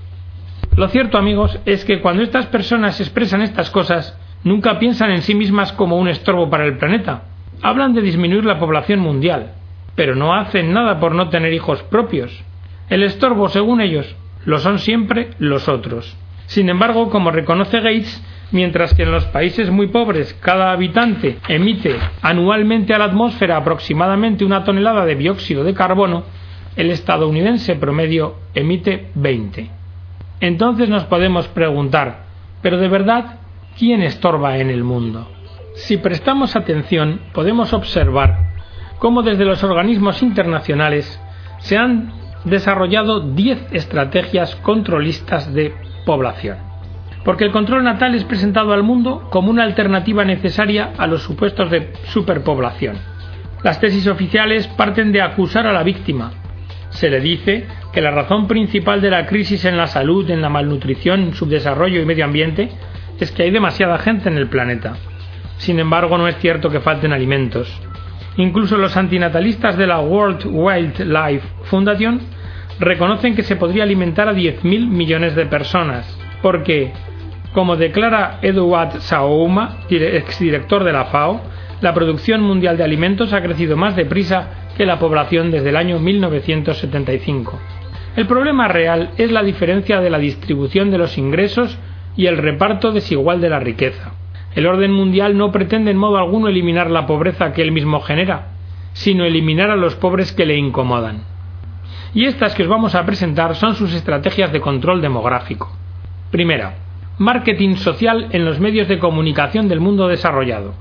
Lo 0.75 0.87
cierto, 0.89 1.17
amigos, 1.17 1.59
es 1.65 1.85
que 1.85 1.99
cuando 1.99 2.23
estas 2.23 2.47
personas 2.47 2.99
expresan 2.99 3.41
estas 3.41 3.69
cosas, 3.69 4.17
nunca 4.43 4.79
piensan 4.79 5.11
en 5.11 5.21
sí 5.21 5.35
mismas 5.35 5.71
como 5.73 5.97
un 5.97 6.07
estorbo 6.07 6.49
para 6.49 6.65
el 6.65 6.77
planeta. 6.77 7.23
Hablan 7.61 7.93
de 7.93 8.01
disminuir 8.01 8.45
la 8.45 8.59
población 8.59 8.99
mundial, 8.99 9.53
pero 9.95 10.15
no 10.15 10.33
hacen 10.33 10.73
nada 10.73 10.99
por 10.99 11.13
no 11.13 11.29
tener 11.29 11.53
hijos 11.53 11.83
propios. 11.83 12.43
El 12.89 13.03
estorbo, 13.03 13.49
según 13.49 13.81
ellos, 13.81 14.15
lo 14.45 14.59
son 14.59 14.79
siempre 14.79 15.31
los 15.39 15.67
otros. 15.67 16.15
Sin 16.47 16.69
embargo, 16.69 17.09
como 17.09 17.31
reconoce 17.31 17.79
Gates, 17.79 18.23
mientras 18.51 18.93
que 18.93 19.03
en 19.03 19.11
los 19.11 19.25
países 19.25 19.69
muy 19.69 19.87
pobres 19.87 20.33
cada 20.41 20.71
habitante 20.71 21.37
emite 21.47 21.95
anualmente 22.21 22.93
a 22.93 22.97
la 22.97 23.05
atmósfera 23.05 23.57
aproximadamente 23.57 24.45
una 24.45 24.63
tonelada 24.63 25.05
de 25.05 25.15
dióxido 25.15 25.63
de 25.63 25.73
carbono, 25.73 26.23
el 26.75 26.91
estadounidense 26.91 27.75
promedio 27.75 28.35
emite 28.55 29.09
20. 29.15 29.69
Entonces 30.39 30.89
nos 30.89 31.03
podemos 31.03 31.47
preguntar, 31.49 32.23
¿pero 32.61 32.77
de 32.77 32.87
verdad 32.87 33.38
quién 33.79 34.03
estorba 34.03 34.57
en 34.57 34.69
el 34.69 34.83
mundo? 34.83 35.27
Si 35.75 35.97
prestamos 35.97 36.57
atención, 36.57 37.21
podemos 37.33 37.71
observar 37.71 38.37
cómo 38.99 39.23
desde 39.23 39.45
los 39.45 39.63
organismos 39.63 40.21
internacionales 40.21 41.19
se 41.59 41.77
han 41.77 42.11
desarrollado 42.43 43.21
10 43.21 43.69
estrategias 43.71 44.55
controlistas 44.57 45.53
de 45.53 45.73
población 46.05 46.69
porque 47.23 47.43
el 47.43 47.51
control 47.51 47.83
natal 47.83 48.15
es 48.15 48.23
presentado 48.23 48.73
al 48.73 48.83
mundo 48.83 49.27
como 49.29 49.49
una 49.49 49.63
alternativa 49.63 50.23
necesaria 50.23 50.93
a 50.97 51.05
los 51.05 51.21
supuestos 51.21 51.69
de 51.69 51.91
superpoblación. 52.05 52.97
Las 53.61 53.79
tesis 53.79 54.07
oficiales 54.07 54.67
parten 54.67 55.11
de 55.11 55.21
acusar 55.21 55.67
a 55.67 55.73
la 55.73 55.83
víctima. 55.83 56.31
Se 56.89 57.09
le 57.09 57.19
dice 57.19 57.67
que 57.91 58.01
la 58.01 58.11
razón 58.11 58.47
principal 58.47 59.01
de 59.01 59.11
la 59.11 59.25
crisis 59.25 59.65
en 59.65 59.77
la 59.77 59.87
salud, 59.87 60.29
en 60.29 60.41
la 60.41 60.49
malnutrición, 60.49 61.33
subdesarrollo 61.33 62.01
y 62.01 62.05
medio 62.05 62.25
ambiente 62.25 62.71
es 63.19 63.31
que 63.31 63.43
hay 63.43 63.51
demasiada 63.51 63.97
gente 63.97 64.29
en 64.29 64.37
el 64.37 64.47
planeta. 64.47 64.95
Sin 65.57 65.79
embargo, 65.79 66.17
no 66.17 66.27
es 66.27 66.37
cierto 66.37 66.69
que 66.69 66.79
falten 66.79 67.11
alimentos. 67.11 67.69
Incluso 68.37 68.77
los 68.77 68.95
antinatalistas 68.95 69.77
de 69.77 69.87
la 69.87 69.99
World 69.99 70.45
Wildlife 70.45 71.45
Foundation 71.63 72.21
reconocen 72.79 73.35
que 73.35 73.43
se 73.43 73.57
podría 73.57 73.83
alimentar 73.83 74.29
a 74.29 74.33
10.000 74.33 74.87
millones 74.87 75.35
de 75.35 75.45
personas, 75.45 76.17
porque 76.41 76.93
como 77.53 77.75
declara 77.75 78.39
Eduard 78.41 79.01
Saouma, 79.01 79.79
exdirector 79.89 80.83
de 80.83 80.93
la 80.93 81.05
FAO, 81.05 81.41
la 81.81 81.93
producción 81.93 82.41
mundial 82.41 82.77
de 82.77 82.83
alimentos 82.83 83.33
ha 83.33 83.41
crecido 83.41 83.75
más 83.75 83.95
deprisa 83.95 84.47
que 84.77 84.85
la 84.85 84.99
población 84.99 85.51
desde 85.51 85.69
el 85.69 85.75
año 85.75 85.99
1975. 85.99 87.59
El 88.15 88.27
problema 88.27 88.67
real 88.67 89.11
es 89.17 89.31
la 89.31 89.43
diferencia 89.43 89.99
de 89.99 90.09
la 90.09 90.19
distribución 90.19 90.91
de 90.91 90.97
los 90.97 91.17
ingresos 91.17 91.77
y 92.15 92.27
el 92.27 92.37
reparto 92.37 92.91
desigual 92.91 93.41
de 93.41 93.49
la 93.49 93.59
riqueza. 93.59 94.11
El 94.55 94.65
orden 94.65 94.91
mundial 94.91 95.37
no 95.37 95.51
pretende 95.51 95.91
en 95.91 95.97
modo 95.97 96.17
alguno 96.17 96.47
eliminar 96.47 96.89
la 96.89 97.05
pobreza 97.05 97.53
que 97.53 97.61
él 97.61 97.71
mismo 97.71 98.01
genera, 98.01 98.47
sino 98.93 99.25
eliminar 99.25 99.69
a 99.69 99.75
los 99.75 99.95
pobres 99.95 100.31
que 100.31 100.45
le 100.45 100.57
incomodan. 100.57 101.23
Y 102.13 102.25
estas 102.25 102.55
que 102.55 102.63
os 102.63 102.69
vamos 102.69 102.95
a 102.95 103.05
presentar 103.05 103.55
son 103.55 103.75
sus 103.75 103.93
estrategias 103.93 104.51
de 104.51 104.61
control 104.61 105.01
demográfico. 105.01 105.71
Primera, 106.31 106.75
marketing 107.19 107.75
social 107.75 108.27
en 108.31 108.45
los 108.45 108.59
medios 108.59 108.87
de 108.87 108.97
comunicación 108.97 109.67
del 109.67 109.79
mundo 109.79 110.07
desarrollado. 110.07 110.73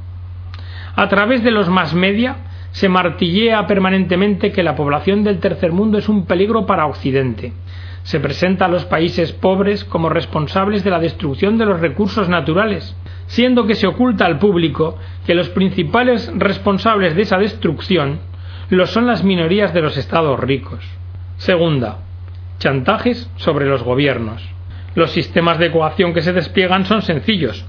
A 0.97 1.09
través 1.09 1.45
de 1.45 1.51
los 1.51 1.69
más 1.69 1.95
media 1.95 2.37
se 2.71 2.89
martillea 2.89 3.67
permanentemente 3.67 4.53
que 4.53 4.63
la 4.63 4.75
población 4.75 5.25
del 5.25 5.41
tercer 5.41 5.73
mundo 5.73 5.99
es 5.99 6.09
un 6.09 6.27
peligro 6.27 6.67
para 6.67 6.87
Occidente. 6.87 7.53
Se 8.09 8.21
presenta 8.21 8.65
a 8.65 8.69
los 8.69 8.87
países 8.87 9.35
pobres 9.35 9.85
como 9.85 10.09
responsables 10.09 10.83
de 10.83 10.89
la 10.89 10.99
destrucción 10.99 11.59
de 11.59 11.67
los 11.67 11.79
recursos 11.79 12.27
naturales, 12.27 12.97
siendo 13.27 13.67
que 13.67 13.75
se 13.75 13.87
oculta 13.87 14.25
al 14.25 14.39
público 14.39 14.97
que 15.27 15.35
los 15.35 15.51
principales 15.51 16.33
responsables 16.35 17.15
de 17.15 17.21
esa 17.21 17.37
destrucción 17.37 18.21
lo 18.71 18.87
son 18.87 19.07
las 19.07 19.25
minorías 19.25 19.75
de 19.75 19.83
los 19.83 19.99
estados 19.99 20.41
ricos. 20.41 20.83
Segunda, 21.37 21.99
chantajes 22.59 23.31
sobre 23.37 23.67
los 23.67 23.83
gobiernos. 23.83 24.43
Los 24.95 25.11
sistemas 25.11 25.59
de 25.59 25.71
coacción 25.71 26.15
que 26.15 26.23
se 26.23 26.33
despliegan 26.33 26.87
son 26.87 27.03
sencillos. 27.03 27.67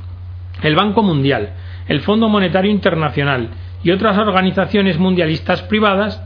El 0.61 0.77
Banco 0.77 1.03
Mundial, 1.03 1.49
el 1.89 1.99
Fondo 1.99 2.29
Monetario 2.29 2.71
Internacional 2.71 3.49
y 3.83 3.91
otras 3.91 4.17
organizaciones 4.17 4.99
mundialistas 4.99 5.63
privadas 5.63 6.23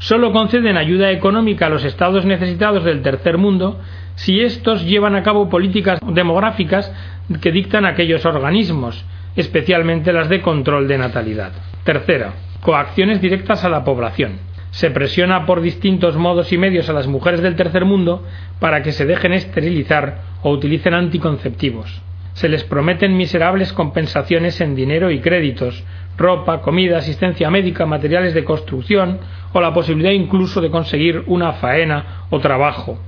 solo 0.00 0.32
conceden 0.32 0.76
ayuda 0.76 1.12
económica 1.12 1.66
a 1.66 1.70
los 1.70 1.84
estados 1.84 2.24
necesitados 2.24 2.84
del 2.84 3.02
tercer 3.02 3.38
mundo 3.38 3.78
si 4.16 4.40
estos 4.40 4.84
llevan 4.84 5.14
a 5.14 5.22
cabo 5.22 5.48
políticas 5.48 6.00
demográficas 6.04 6.92
que 7.40 7.52
dictan 7.52 7.86
aquellos 7.86 8.26
organismos, 8.26 9.04
especialmente 9.36 10.12
las 10.12 10.28
de 10.28 10.42
control 10.42 10.88
de 10.88 10.98
natalidad. 10.98 11.52
Tercera, 11.84 12.32
coacciones 12.60 13.20
directas 13.20 13.64
a 13.64 13.68
la 13.68 13.84
población 13.84 14.50
se 14.70 14.90
presiona 14.90 15.46
por 15.46 15.60
distintos 15.60 16.16
modos 16.16 16.52
y 16.52 16.58
medios 16.58 16.88
a 16.88 16.92
las 16.92 17.06
mujeres 17.06 17.42
del 17.42 17.56
tercer 17.56 17.84
mundo 17.84 18.24
para 18.60 18.82
que 18.82 18.92
se 18.92 19.04
dejen 19.04 19.32
esterilizar 19.32 20.22
o 20.42 20.50
utilicen 20.50 20.94
anticonceptivos. 20.94 22.02
Se 22.34 22.48
les 22.48 22.62
prometen 22.64 23.16
miserables 23.16 23.72
compensaciones 23.72 24.60
en 24.60 24.76
dinero 24.76 25.10
y 25.10 25.20
créditos, 25.20 25.84
ropa, 26.20 26.60
comida, 26.60 26.98
asistencia 26.98 27.50
médica, 27.50 27.86
materiales 27.86 28.34
de 28.34 28.44
construcción 28.44 29.18
o 29.52 29.60
la 29.60 29.72
posibilidad 29.72 30.12
incluso 30.12 30.60
de 30.60 30.70
conseguir 30.70 31.24
una 31.26 31.54
faena 31.54 32.26
o 32.30 32.38
trabajo, 32.38 32.98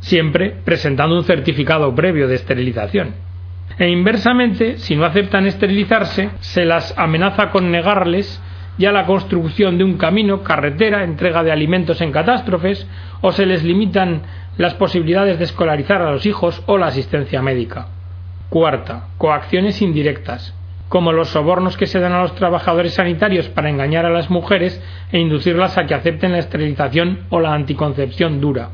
siempre 0.00 0.54
presentando 0.64 1.16
un 1.16 1.24
certificado 1.24 1.94
previo 1.94 2.28
de 2.28 2.36
esterilización. 2.36 3.14
E 3.78 3.88
inversamente, 3.88 4.78
si 4.78 4.96
no 4.96 5.04
aceptan 5.04 5.46
esterilizarse, 5.46 6.30
se 6.40 6.64
las 6.64 6.96
amenaza 6.96 7.50
con 7.50 7.70
negarles 7.70 8.40
ya 8.78 8.92
la 8.92 9.06
construcción 9.06 9.76
de 9.76 9.84
un 9.84 9.96
camino, 9.96 10.42
carretera, 10.42 11.02
entrega 11.02 11.42
de 11.42 11.50
alimentos 11.50 12.00
en 12.00 12.12
catástrofes, 12.12 12.86
o 13.22 13.32
se 13.32 13.46
les 13.46 13.64
limitan 13.64 14.22
las 14.56 14.74
posibilidades 14.74 15.38
de 15.38 15.44
escolarizar 15.44 16.00
a 16.02 16.12
los 16.12 16.26
hijos 16.26 16.62
o 16.66 16.78
la 16.78 16.86
asistencia 16.86 17.42
médica. 17.42 17.88
Cuarta, 18.48 19.08
coacciones 19.18 19.82
indirectas. 19.82 20.54
Como 20.88 21.12
los 21.12 21.28
sobornos 21.30 21.76
que 21.76 21.86
se 21.86 22.00
dan 22.00 22.12
a 22.12 22.22
los 22.22 22.34
trabajadores 22.34 22.94
sanitarios 22.94 23.48
para 23.48 23.70
engañar 23.70 24.06
a 24.06 24.10
las 24.10 24.30
mujeres 24.30 24.80
e 25.10 25.18
inducirlas 25.18 25.78
a 25.78 25.86
que 25.86 25.94
acepten 25.94 26.32
la 26.32 26.38
esterilización 26.38 27.20
o 27.30 27.40
la 27.40 27.54
anticoncepción 27.54 28.40
dura. 28.40 28.70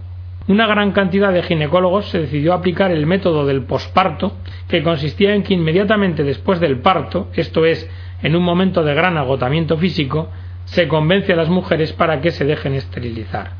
Una 0.49 0.67
gran 0.67 0.91
cantidad 0.91 1.33
de 1.33 1.43
ginecólogos 1.43 2.07
se 2.09 2.19
decidió 2.19 2.53
a 2.53 2.57
aplicar 2.57 2.91
el 2.91 3.07
método 3.07 3.47
del 3.47 3.63
posparto, 3.63 4.37
que 4.69 4.83
consistía 4.83 5.35
en 5.35 5.45
que 5.45 5.55
inmediatamente 5.55 6.25
después 6.25 6.59
del 6.59 6.81
parto, 6.81 7.29
esto 7.35 7.65
es, 7.65 7.89
en 8.23 8.35
un 8.35 8.43
momento 8.43 8.83
de 8.83 8.95
gran 8.95 9.17
agotamiento 9.17 9.79
físico, 9.79 10.29
se 10.65 10.89
convence 10.89 11.33
a 11.33 11.37
las 11.37 11.49
mujeres 11.49 11.93
para 11.93 12.21
que 12.21 12.33
se 12.33 12.45
dejen 12.45 12.75
esterilizar. 12.75 13.53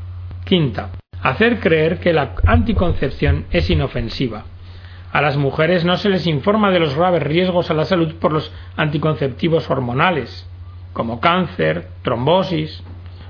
Quinta. 0.43 0.89
Hacer 1.21 1.59
creer 1.61 1.99
que 1.99 2.11
la 2.11 2.35
anticoncepción 2.45 3.45
es 3.51 3.69
inofensiva. 3.69 4.43
A 5.13 5.21
las 5.21 5.37
mujeres 5.37 5.85
no 5.85 5.95
se 5.97 6.09
les 6.09 6.25
informa 6.25 6.71
de 6.71 6.79
los 6.79 6.95
graves 6.95 7.21
riesgos 7.21 7.69
a 7.69 7.75
la 7.75 7.85
salud 7.85 8.15
por 8.15 8.33
los 8.33 8.51
anticonceptivos 8.75 9.69
hormonales, 9.69 10.49
como 10.91 11.21
cáncer, 11.21 11.87
trombosis. 12.01 12.83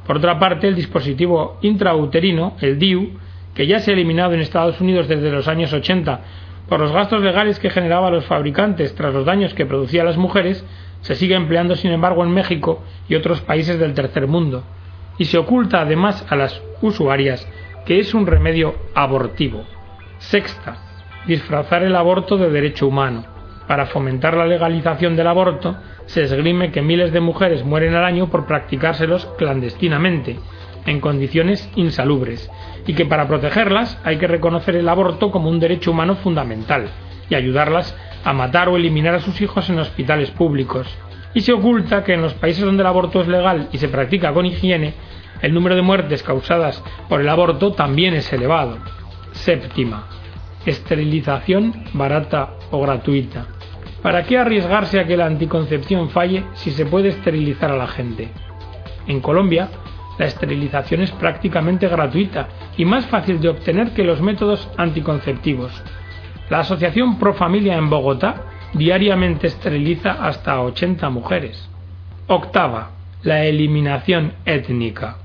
Por 0.07 0.15
otra 0.15 0.39
parte, 0.39 0.69
el 0.69 0.75
dispositivo 0.75 1.57
intrauterino, 1.61 2.55
el 2.61 2.79
DIU, 2.79 3.19
que 3.53 3.67
ya 3.67 3.79
se 3.79 3.91
ha 3.91 3.95
eliminado 3.95 4.31
en 4.31 4.39
Estados 4.39 4.79
Unidos 4.79 5.09
desde 5.09 5.29
los 5.29 5.49
años 5.49 5.73
80 5.73 6.21
por 6.69 6.79
los 6.79 6.93
gastos 6.93 7.21
legales 7.21 7.59
que 7.59 7.69
generaba 7.69 8.07
a 8.07 8.11
los 8.11 8.25
fabricantes 8.27 8.95
tras 8.95 9.13
los 9.13 9.25
daños 9.25 9.53
que 9.53 9.65
producía 9.65 10.03
a 10.03 10.05
las 10.05 10.15
mujeres, 10.15 10.65
se 11.01 11.15
sigue 11.15 11.35
empleando 11.35 11.75
sin 11.75 11.91
embargo 11.91 12.23
en 12.23 12.31
México 12.31 12.81
y 13.09 13.15
otros 13.15 13.41
países 13.41 13.77
del 13.77 13.93
tercer 13.93 14.27
mundo, 14.27 14.63
y 15.17 15.25
se 15.25 15.37
oculta 15.37 15.81
además 15.81 16.25
a 16.29 16.37
las 16.37 16.61
usuarias 16.81 17.45
que 17.85 17.99
es 17.99 18.13
un 18.13 18.25
remedio 18.25 18.73
abortivo. 18.95 19.65
Sexta, 20.19 20.92
disfrazar 21.25 21.83
el 21.83 21.95
aborto 21.95 22.37
de 22.37 22.49
derecho 22.49 22.87
humano. 22.87 23.25
Para 23.67 23.85
fomentar 23.85 24.35
la 24.35 24.45
legalización 24.45 25.15
del 25.15 25.27
aborto, 25.27 25.77
se 26.05 26.23
esgrime 26.23 26.71
que 26.71 26.81
miles 26.81 27.13
de 27.13 27.21
mujeres 27.21 27.63
mueren 27.63 27.95
al 27.95 28.03
año 28.03 28.29
por 28.29 28.45
practicárselos 28.45 29.25
clandestinamente, 29.37 30.37
en 30.85 30.99
condiciones 30.99 31.69
insalubres, 31.75 32.49
y 32.85 32.93
que 32.93 33.05
para 33.05 33.27
protegerlas 33.27 33.99
hay 34.03 34.17
que 34.17 34.27
reconocer 34.27 34.75
el 34.75 34.89
aborto 34.89 35.31
como 35.31 35.49
un 35.49 35.59
derecho 35.59 35.91
humano 35.91 36.15
fundamental 36.15 36.89
y 37.29 37.35
ayudarlas 37.35 37.95
a 38.25 38.33
matar 38.33 38.67
o 38.67 38.75
eliminar 38.75 39.15
a 39.15 39.21
sus 39.21 39.39
hijos 39.39 39.69
en 39.69 39.79
hospitales 39.79 40.31
públicos. 40.31 40.87
Y 41.33 41.41
se 41.41 41.53
oculta 41.53 42.03
que 42.03 42.13
en 42.13 42.21
los 42.21 42.33
países 42.33 42.65
donde 42.65 42.81
el 42.81 42.87
aborto 42.87 43.21
es 43.21 43.27
legal 43.29 43.69
y 43.71 43.77
se 43.77 43.87
practica 43.87 44.33
con 44.33 44.45
higiene, 44.45 44.93
el 45.41 45.53
número 45.53 45.75
de 45.75 45.81
muertes 45.81 46.21
causadas 46.21 46.83
por 47.07 47.21
el 47.21 47.29
aborto 47.29 47.71
también 47.71 48.13
es 48.13 48.31
elevado. 48.31 48.77
Séptima 49.31 50.07
esterilización 50.65 51.83
barata 51.93 52.53
o 52.71 52.81
gratuita. 52.81 53.47
¿Para 54.01 54.23
qué 54.23 54.37
arriesgarse 54.37 54.99
a 54.99 55.07
que 55.07 55.17
la 55.17 55.25
anticoncepción 55.25 56.09
falle 56.09 56.43
si 56.55 56.71
se 56.71 56.85
puede 56.85 57.09
esterilizar 57.09 57.71
a 57.71 57.77
la 57.77 57.87
gente? 57.87 58.29
En 59.07 59.21
Colombia, 59.21 59.69
la 60.17 60.25
esterilización 60.25 61.01
es 61.01 61.11
prácticamente 61.11 61.87
gratuita 61.87 62.47
y 62.77 62.85
más 62.85 63.05
fácil 63.07 63.39
de 63.39 63.49
obtener 63.49 63.91
que 63.91 64.03
los 64.03 64.21
métodos 64.21 64.69
anticonceptivos. 64.77 65.71
La 66.49 66.59
Asociación 66.59 67.17
Pro 67.17 67.33
Familia 67.33 67.77
en 67.77 67.89
Bogotá 67.89 68.43
diariamente 68.73 69.47
esteriliza 69.47 70.11
hasta 70.11 70.61
80 70.61 71.09
mujeres. 71.09 71.69
Octava, 72.27 72.91
la 73.23 73.45
eliminación 73.45 74.33
étnica. 74.45 75.17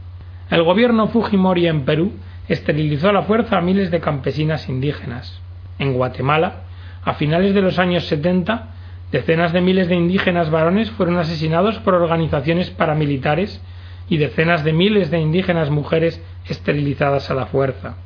El 0.51 0.63
gobierno 0.63 1.09
Fujimori 1.09 1.67
en 1.67 1.85
Perú 1.85 2.13
esterilizó 2.49 3.11
a 3.11 3.13
la 3.13 3.23
fuerza 3.23 3.59
a 3.59 3.61
miles 3.61 3.91
de 3.91 4.01
campesinas 4.01 4.69
indígenas. 4.69 5.41
En 5.79 5.93
Guatemala, 5.95 6.63
a 7.05 7.15
finales 7.15 7.55
de 7.55 7.63
los 7.63 7.79
años 7.79 8.05
70, 8.07 8.69
decenas 9.13 9.53
de 9.53 9.61
miles 9.61 9.89
de 9.89 9.95
indígenas 9.95 10.51
varones 10.51 10.91
fueron 10.91 11.19
asesinados 11.19 11.79
por 11.79 11.95
organizaciones 11.95 12.71
paramilitares 12.71 13.63
y 14.09 14.17
decenas 14.17 14.65
de 14.65 14.73
miles 14.73 15.11
de 15.11 15.19
indígenas 15.19 15.71
mujeres 15.71 16.23
esterilizadas 16.47 17.31
a 17.31 17.35
la 17.35 17.47
fuerza. 17.47 17.97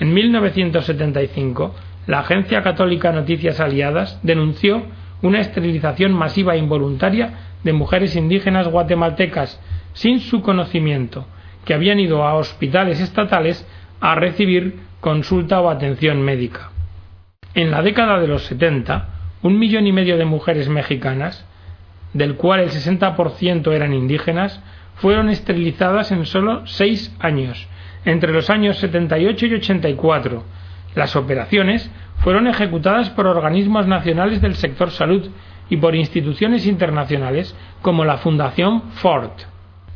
En 0.00 0.12
1975, 0.12 1.74
la 2.06 2.20
Agencia 2.20 2.62
Católica 2.62 3.12
Noticias 3.12 3.60
Aliadas 3.60 4.18
denunció 4.22 4.82
una 5.22 5.38
esterilización 5.38 6.12
masiva 6.12 6.54
e 6.54 6.58
involuntaria 6.58 7.34
de 7.62 7.72
mujeres 7.72 8.16
indígenas 8.16 8.66
guatemaltecas 8.66 9.60
sin 9.92 10.18
su 10.18 10.42
conocimiento, 10.42 11.26
que 11.64 11.74
habían 11.74 12.00
ido 12.00 12.24
a 12.24 12.34
hospitales 12.34 13.00
estatales 13.00 13.64
a 14.02 14.16
recibir 14.16 14.80
consulta 15.00 15.60
o 15.60 15.70
atención 15.70 16.20
médica. 16.20 16.70
En 17.54 17.70
la 17.70 17.82
década 17.82 18.18
de 18.18 18.26
los 18.26 18.42
70, 18.46 19.08
un 19.42 19.58
millón 19.60 19.86
y 19.86 19.92
medio 19.92 20.18
de 20.18 20.24
mujeres 20.24 20.68
mexicanas, 20.68 21.46
del 22.12 22.34
cual 22.34 22.60
el 22.60 22.70
60% 22.70 23.72
eran 23.72 23.94
indígenas, 23.94 24.60
fueron 24.96 25.28
esterilizadas 25.30 26.10
en 26.10 26.26
solo 26.26 26.66
seis 26.66 27.14
años, 27.20 27.68
entre 28.04 28.32
los 28.32 28.50
años 28.50 28.76
78 28.78 29.46
y 29.46 29.54
84. 29.54 30.44
Las 30.96 31.14
operaciones 31.14 31.88
fueron 32.18 32.48
ejecutadas 32.48 33.08
por 33.10 33.28
organismos 33.28 33.86
nacionales 33.86 34.42
del 34.42 34.56
sector 34.56 34.90
salud 34.90 35.30
y 35.70 35.76
por 35.76 35.94
instituciones 35.94 36.66
internacionales 36.66 37.56
como 37.82 38.04
la 38.04 38.18
Fundación 38.18 38.82
Ford. 38.94 39.30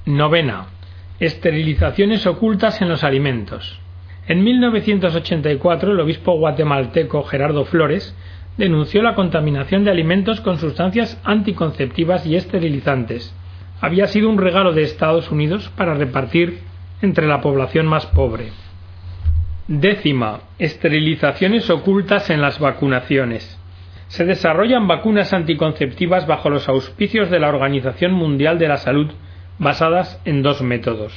Novena. 0.04 0.66
Esterilizaciones 1.18 2.24
ocultas 2.26 2.80
en 2.80 2.88
los 2.88 3.02
alimentos. 3.02 3.80
En 4.28 4.42
1984 4.42 5.92
el 5.92 6.00
obispo 6.00 6.36
guatemalteco 6.36 7.22
Gerardo 7.24 7.64
Flores 7.64 8.16
denunció 8.56 9.02
la 9.02 9.14
contaminación 9.14 9.84
de 9.84 9.90
alimentos 9.90 10.40
con 10.40 10.58
sustancias 10.58 11.20
anticonceptivas 11.24 12.26
y 12.26 12.36
esterilizantes. 12.36 13.34
Había 13.80 14.06
sido 14.06 14.28
un 14.28 14.38
regalo 14.38 14.72
de 14.72 14.82
Estados 14.82 15.30
Unidos 15.30 15.70
para 15.76 15.94
repartir 15.94 16.60
entre 17.02 17.26
la 17.26 17.40
población 17.40 17.86
más 17.86 18.06
pobre. 18.06 18.50
Décima. 19.68 20.40
Esterilizaciones 20.58 21.68
ocultas 21.70 22.30
en 22.30 22.40
las 22.40 22.58
vacunaciones. 22.58 23.60
Se 24.08 24.24
desarrollan 24.24 24.86
vacunas 24.86 25.32
anticonceptivas 25.32 26.26
bajo 26.26 26.50
los 26.50 26.68
auspicios 26.68 27.30
de 27.30 27.40
la 27.40 27.48
Organización 27.48 28.12
Mundial 28.12 28.58
de 28.58 28.68
la 28.68 28.76
Salud 28.78 29.10
basadas 29.58 30.20
en 30.24 30.42
dos 30.42 30.62
métodos. 30.62 31.12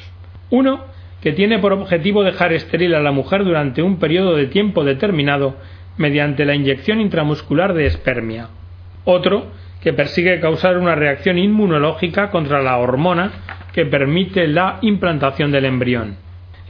Uno, 0.49 0.85
que 1.21 1.33
tiene 1.33 1.59
por 1.59 1.73
objetivo 1.73 2.23
dejar 2.23 2.53
estéril 2.53 2.95
a 2.95 3.01
la 3.01 3.11
mujer 3.11 3.43
durante 3.43 3.81
un 3.81 3.99
periodo 3.99 4.35
de 4.35 4.47
tiempo 4.47 4.83
determinado 4.83 5.55
mediante 5.97 6.45
la 6.45 6.55
inyección 6.55 7.01
intramuscular 7.01 7.73
de 7.73 7.85
espermia. 7.85 8.47
Otro, 9.03 9.47
que 9.81 9.93
persigue 9.93 10.39
causar 10.39 10.77
una 10.77 10.95
reacción 10.95 11.37
inmunológica 11.37 12.29
contra 12.29 12.61
la 12.61 12.77
hormona 12.77 13.31
que 13.73 13.85
permite 13.85 14.47
la 14.47 14.79
implantación 14.81 15.51
del 15.51 15.65
embrión. 15.65 16.17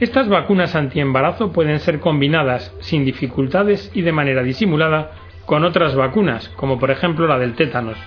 Estas 0.00 0.28
vacunas 0.28 0.74
antiembarazo 0.74 1.52
pueden 1.52 1.78
ser 1.80 2.00
combinadas 2.00 2.74
sin 2.80 3.04
dificultades 3.04 3.90
y 3.94 4.02
de 4.02 4.12
manera 4.12 4.42
disimulada 4.42 5.12
con 5.44 5.64
otras 5.64 5.94
vacunas, 5.94 6.48
como 6.50 6.78
por 6.78 6.90
ejemplo 6.90 7.26
la 7.26 7.38
del 7.38 7.54
tétanos. 7.54 7.98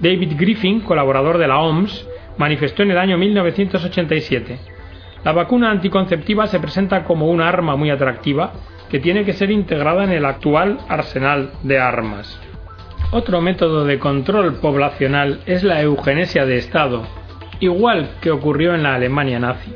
David 0.00 0.32
Griffin, 0.36 0.80
colaborador 0.80 1.38
de 1.38 1.48
la 1.48 1.58
OMS, 1.58 2.08
manifestó 2.38 2.82
en 2.82 2.90
el 2.90 2.98
año 2.98 3.18
1987 3.18 4.77
la 5.24 5.32
vacuna 5.32 5.70
anticonceptiva 5.70 6.46
se 6.46 6.60
presenta 6.60 7.04
como 7.04 7.28
una 7.28 7.48
arma 7.48 7.76
muy 7.76 7.90
atractiva 7.90 8.52
que 8.88 9.00
tiene 9.00 9.24
que 9.24 9.32
ser 9.32 9.50
integrada 9.50 10.04
en 10.04 10.12
el 10.12 10.24
actual 10.24 10.78
arsenal 10.88 11.50
de 11.62 11.78
armas. 11.78 12.40
Otro 13.10 13.40
método 13.40 13.84
de 13.84 13.98
control 13.98 14.56
poblacional 14.56 15.40
es 15.46 15.62
la 15.62 15.82
eugenesia 15.82 16.46
de 16.46 16.58
Estado, 16.58 17.02
igual 17.60 18.10
que 18.20 18.30
ocurrió 18.30 18.74
en 18.74 18.82
la 18.82 18.94
Alemania 18.94 19.38
nazi. 19.38 19.72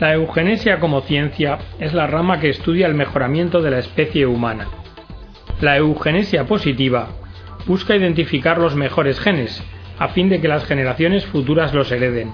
La 0.00 0.14
eugenesia 0.14 0.80
como 0.80 1.02
ciencia 1.02 1.58
es 1.78 1.94
la 1.94 2.06
rama 2.06 2.40
que 2.40 2.48
estudia 2.48 2.86
el 2.86 2.94
mejoramiento 2.94 3.62
de 3.62 3.70
la 3.70 3.78
especie 3.78 4.26
humana. 4.26 4.66
La 5.60 5.76
eugenesia 5.76 6.46
positiva 6.46 7.08
busca 7.66 7.94
identificar 7.94 8.58
los 8.58 8.74
mejores 8.74 9.20
genes, 9.20 9.62
a 9.98 10.08
fin 10.08 10.28
de 10.28 10.40
que 10.40 10.48
las 10.48 10.64
generaciones 10.64 11.24
futuras 11.26 11.72
los 11.72 11.92
hereden. 11.92 12.32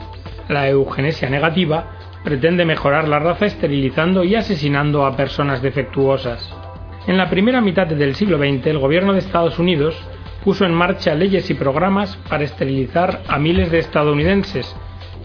La 0.49 0.69
eugenesia 0.69 1.29
negativa 1.29 2.00
pretende 2.25 2.65
mejorar 2.65 3.09
la 3.09 3.19
raza 3.19 3.47
esterilizando 3.47 4.25
y 4.25 4.35
asesinando 4.35 5.07
a 5.07 5.17
personas 5.17 5.63
defectuosas. 5.63 6.55
En 7.07 7.17
la 7.17 7.31
primera 7.31 7.61
mitad 7.61 7.87
del 7.87 8.15
siglo 8.15 8.39
XX, 8.39 8.67
el 8.67 8.79
gobierno 8.79 9.13
de 9.13 9.21
Estados 9.21 9.59
Unidos 9.59 9.97
puso 10.45 10.65
en 10.65 10.75
marcha 10.75 11.15
leyes 11.15 11.51
y 11.51 11.55
programas 11.55 12.17
para 12.29 12.45
esterilizar 12.45 13.23
a 13.29 13.39
miles 13.39 13.71
de 13.71 13.79
estadounidenses, 13.79 14.75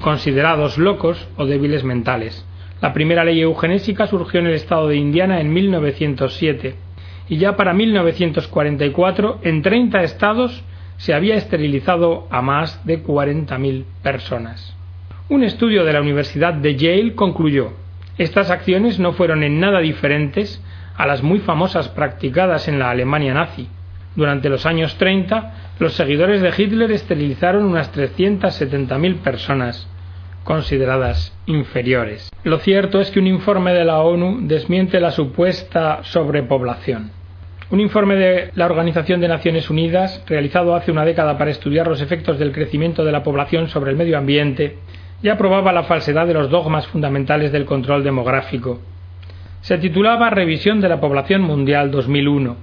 considerados 0.02 0.78
locos 0.78 1.28
o 1.38 1.46
débiles 1.46 1.84
mentales. 1.84 2.46
La 2.82 2.94
primera 2.94 3.24
ley 3.24 3.42
eugenésica 3.42 4.08
surgió 4.08 4.40
en 4.40 4.48
el 4.48 4.54
estado 4.54 4.88
de 4.88 4.98
Indiana 4.98 5.40
en 5.40 5.52
1907 5.54 6.76
y 7.28 7.38
ya 7.38 7.56
para 7.56 7.74
1944 7.74 9.40
en 9.44 9.62
30 9.62 10.04
estados 10.04 10.64
se 10.98 11.14
había 11.14 11.36
esterilizado 11.36 12.28
a 12.30 12.42
más 12.42 12.86
de 12.86 13.04
40.000 13.04 13.86
personas. 14.02 14.76
Un 15.28 15.44
estudio 15.44 15.84
de 15.84 15.94
la 15.94 16.02
Universidad 16.02 16.54
de 16.54 16.76
Yale 16.76 17.16
concluyó 17.16 17.74
estas 18.18 18.50
acciones 18.50 18.98
no 18.98 19.12
fueron 19.12 19.44
en 19.44 19.60
nada 19.60 19.80
diferentes 19.80 20.64
a 20.96 21.06
las 21.06 21.22
muy 21.22 21.40
famosas 21.40 21.90
practicadas 21.90 22.70
en 22.70 22.80
la 22.80 22.90
Alemania 22.90 23.34
nazi. 23.34 23.68
Durante 24.16 24.48
los 24.48 24.66
años 24.66 24.96
30, 24.98 25.74
los 25.80 25.94
seguidores 25.94 26.42
de 26.42 26.54
Hitler 26.58 26.92
esterilizaron 26.92 27.66
unas 27.66 27.94
370.000 27.94 29.18
personas, 29.18 29.90
consideradas 30.46 31.38
inferiores. 31.46 32.32
Lo 32.46 32.60
cierto 32.60 33.02
es 33.02 33.12
que 33.12 33.20
un 33.20 33.28
informe 33.28 33.74
de 33.74 33.84
la 33.84 34.00
ONU 34.00 34.48
desmiente 34.48 35.02
la 35.02 35.12
supuesta 35.12 36.00
sobrepoblación. 36.04 37.12
Un 37.72 37.82
informe 37.82 38.16
de 38.16 38.52
la 38.54 38.68
Organización 38.68 39.20
de 39.20 39.28
Naciones 39.28 39.70
Unidas, 39.70 40.24
realizado 40.28 40.76
hace 40.76 40.92
una 40.92 41.04
década 41.04 41.38
para 41.38 41.52
estudiar 41.52 41.88
los 41.88 42.00
efectos 42.00 42.40
del 42.40 42.54
crecimiento 42.54 43.04
de 43.04 43.12
la 43.12 43.24
población 43.24 43.68
sobre 43.68 43.92
el 43.92 43.98
medio 43.98 44.18
ambiente, 44.18 44.78
ya 45.26 45.40
probaba 45.40 45.74
la 45.74 45.82
falsedad 45.82 46.28
de 46.28 46.36
los 46.36 46.52
dogmas 46.52 46.86
fundamentales 46.86 47.52
del 47.52 47.66
control 47.66 48.04
demográfico. 48.04 48.80
Se 49.62 49.80
titulaba 49.80 50.30
Revisión 50.30 50.82
de 50.82 50.88
la 50.88 51.02
Población 51.02 51.42
Mundial 51.42 51.90
2001 51.90 52.56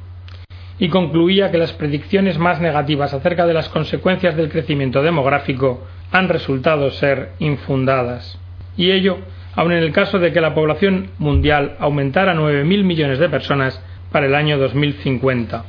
y 0.78 0.88
concluía 0.88 1.50
que 1.50 1.58
las 1.58 1.72
predicciones 1.72 2.38
más 2.38 2.60
negativas 2.60 3.14
acerca 3.14 3.46
de 3.46 3.54
las 3.54 3.68
consecuencias 3.68 4.36
del 4.36 4.48
crecimiento 4.48 5.02
demográfico 5.02 5.84
han 6.12 6.28
resultado 6.28 6.92
ser 6.92 7.30
infundadas. 7.40 8.38
Y 8.76 8.92
ello, 8.92 9.18
aun 9.56 9.72
en 9.72 9.82
el 9.82 9.92
caso 9.92 10.20
de 10.20 10.32
que 10.32 10.40
la 10.40 10.54
población 10.54 11.08
mundial 11.18 11.74
aumentara 11.80 12.30
a 12.30 12.36
9.000 12.36 12.84
millones 12.84 13.18
de 13.18 13.28
personas 13.28 13.84
para 14.12 14.26
el 14.26 14.36
año 14.36 14.56
2050. 14.58 15.64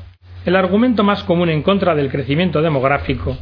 El 0.45 0.55
argumento 0.55 1.03
más 1.03 1.23
común 1.23 1.49
en 1.49 1.63
contra 1.63 1.95
del 1.95 2.11
crecimiento 2.11 2.61
demográfico 2.61 3.35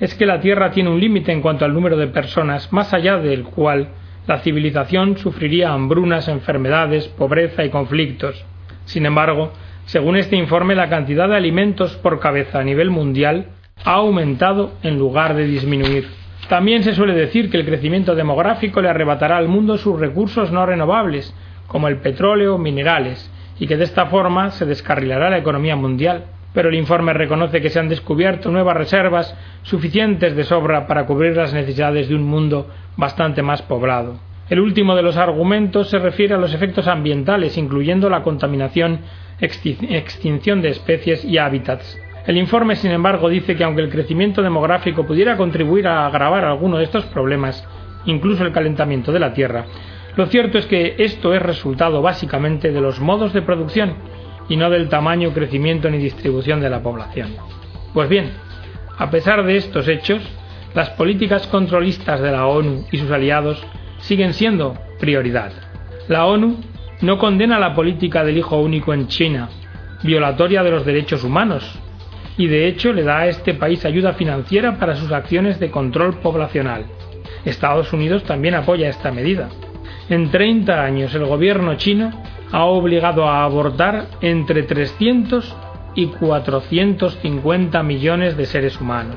es 0.00 0.14
que 0.14 0.26
la 0.26 0.40
Tierra 0.40 0.70
tiene 0.70 0.90
un 0.90 1.00
límite 1.00 1.32
en 1.32 1.40
cuanto 1.40 1.64
al 1.64 1.72
número 1.72 1.96
de 1.96 2.08
personas, 2.08 2.72
más 2.72 2.92
allá 2.92 3.18
del 3.18 3.44
cual 3.44 3.88
la 4.26 4.38
civilización 4.38 5.16
sufriría 5.18 5.72
hambrunas, 5.72 6.28
enfermedades, 6.28 7.08
pobreza 7.08 7.64
y 7.64 7.70
conflictos. 7.70 8.44
Sin 8.84 9.06
embargo, 9.06 9.52
según 9.86 10.16
este 10.16 10.36
informe, 10.36 10.74
la 10.74 10.88
cantidad 10.88 11.28
de 11.28 11.36
alimentos 11.36 11.96
por 11.96 12.18
cabeza 12.18 12.58
a 12.58 12.64
nivel 12.64 12.90
mundial 12.90 13.46
ha 13.84 13.94
aumentado 13.94 14.72
en 14.82 14.98
lugar 14.98 15.34
de 15.34 15.46
disminuir. 15.46 16.08
También 16.48 16.82
se 16.82 16.94
suele 16.94 17.14
decir 17.14 17.50
que 17.50 17.56
el 17.56 17.64
crecimiento 17.64 18.14
demográfico 18.14 18.80
le 18.80 18.88
arrebatará 18.88 19.36
al 19.36 19.48
mundo 19.48 19.78
sus 19.78 19.98
recursos 19.98 20.52
no 20.52 20.66
renovables, 20.66 21.34
como 21.66 21.88
el 21.88 21.98
petróleo 21.98 22.56
o 22.56 22.58
minerales, 22.58 23.30
y 23.58 23.66
que 23.66 23.76
de 23.76 23.84
esta 23.84 24.06
forma 24.06 24.50
se 24.50 24.66
descarrilará 24.66 25.30
la 25.30 25.38
economía 25.38 25.76
mundial. 25.76 26.24
Pero 26.56 26.70
el 26.70 26.74
informe 26.76 27.12
reconoce 27.12 27.60
que 27.60 27.68
se 27.68 27.78
han 27.78 27.90
descubierto 27.90 28.50
nuevas 28.50 28.78
reservas 28.78 29.36
suficientes 29.60 30.34
de 30.34 30.42
sobra 30.42 30.86
para 30.86 31.04
cubrir 31.04 31.36
las 31.36 31.52
necesidades 31.52 32.08
de 32.08 32.14
un 32.14 32.22
mundo 32.22 32.66
bastante 32.96 33.42
más 33.42 33.60
poblado. 33.60 34.18
El 34.48 34.60
último 34.60 34.96
de 34.96 35.02
los 35.02 35.18
argumentos 35.18 35.90
se 35.90 35.98
refiere 35.98 36.32
a 36.32 36.38
los 36.38 36.54
efectos 36.54 36.86
ambientales, 36.86 37.58
incluyendo 37.58 38.08
la 38.08 38.22
contaminación, 38.22 39.00
extinción 39.38 40.62
de 40.62 40.70
especies 40.70 41.26
y 41.26 41.36
hábitats. 41.36 42.00
El 42.26 42.38
informe, 42.38 42.74
sin 42.76 42.90
embargo, 42.90 43.28
dice 43.28 43.54
que 43.54 43.62
aunque 43.62 43.82
el 43.82 43.90
crecimiento 43.90 44.40
demográfico 44.40 45.04
pudiera 45.04 45.36
contribuir 45.36 45.86
a 45.86 46.06
agravar 46.06 46.46
alguno 46.46 46.78
de 46.78 46.84
estos 46.84 47.04
problemas, 47.04 47.68
incluso 48.06 48.46
el 48.46 48.52
calentamiento 48.52 49.12
de 49.12 49.20
la 49.20 49.34
Tierra, 49.34 49.66
lo 50.16 50.24
cierto 50.24 50.56
es 50.56 50.64
que 50.64 50.94
esto 51.00 51.34
es 51.34 51.42
resultado 51.42 52.00
básicamente 52.00 52.72
de 52.72 52.80
los 52.80 52.98
modos 52.98 53.34
de 53.34 53.42
producción 53.42 53.96
y 54.48 54.56
no 54.56 54.70
del 54.70 54.88
tamaño, 54.88 55.32
crecimiento 55.32 55.90
ni 55.90 55.98
distribución 55.98 56.60
de 56.60 56.70
la 56.70 56.82
población. 56.82 57.34
Pues 57.92 58.08
bien, 58.08 58.32
a 58.98 59.10
pesar 59.10 59.44
de 59.44 59.56
estos 59.56 59.88
hechos, 59.88 60.22
las 60.74 60.90
políticas 60.90 61.46
controlistas 61.46 62.20
de 62.20 62.32
la 62.32 62.46
ONU 62.46 62.86
y 62.90 62.98
sus 62.98 63.10
aliados 63.10 63.64
siguen 63.98 64.34
siendo 64.34 64.76
prioridad. 64.98 65.52
La 66.08 66.26
ONU 66.26 66.60
no 67.00 67.18
condena 67.18 67.58
la 67.58 67.74
política 67.74 68.24
del 68.24 68.38
hijo 68.38 68.58
único 68.58 68.94
en 68.94 69.08
China, 69.08 69.48
violatoria 70.02 70.62
de 70.62 70.70
los 70.70 70.84
derechos 70.84 71.24
humanos, 71.24 71.78
y 72.38 72.46
de 72.46 72.68
hecho 72.68 72.92
le 72.92 73.02
da 73.02 73.20
a 73.20 73.26
este 73.28 73.54
país 73.54 73.84
ayuda 73.84 74.12
financiera 74.12 74.78
para 74.78 74.96
sus 74.96 75.10
acciones 75.12 75.58
de 75.58 75.70
control 75.70 76.20
poblacional. 76.20 76.86
Estados 77.44 77.92
Unidos 77.92 78.24
también 78.24 78.54
apoya 78.54 78.88
esta 78.88 79.10
medida. 79.10 79.48
En 80.08 80.30
30 80.30 80.82
años 80.82 81.14
el 81.14 81.24
gobierno 81.24 81.74
chino 81.76 82.10
ha 82.52 82.64
obligado 82.64 83.28
a 83.28 83.44
abortar 83.44 84.06
entre 84.20 84.62
300 84.62 85.54
y 85.94 86.06
450 86.06 87.82
millones 87.82 88.36
de 88.36 88.46
seres 88.46 88.80
humanos. 88.80 89.16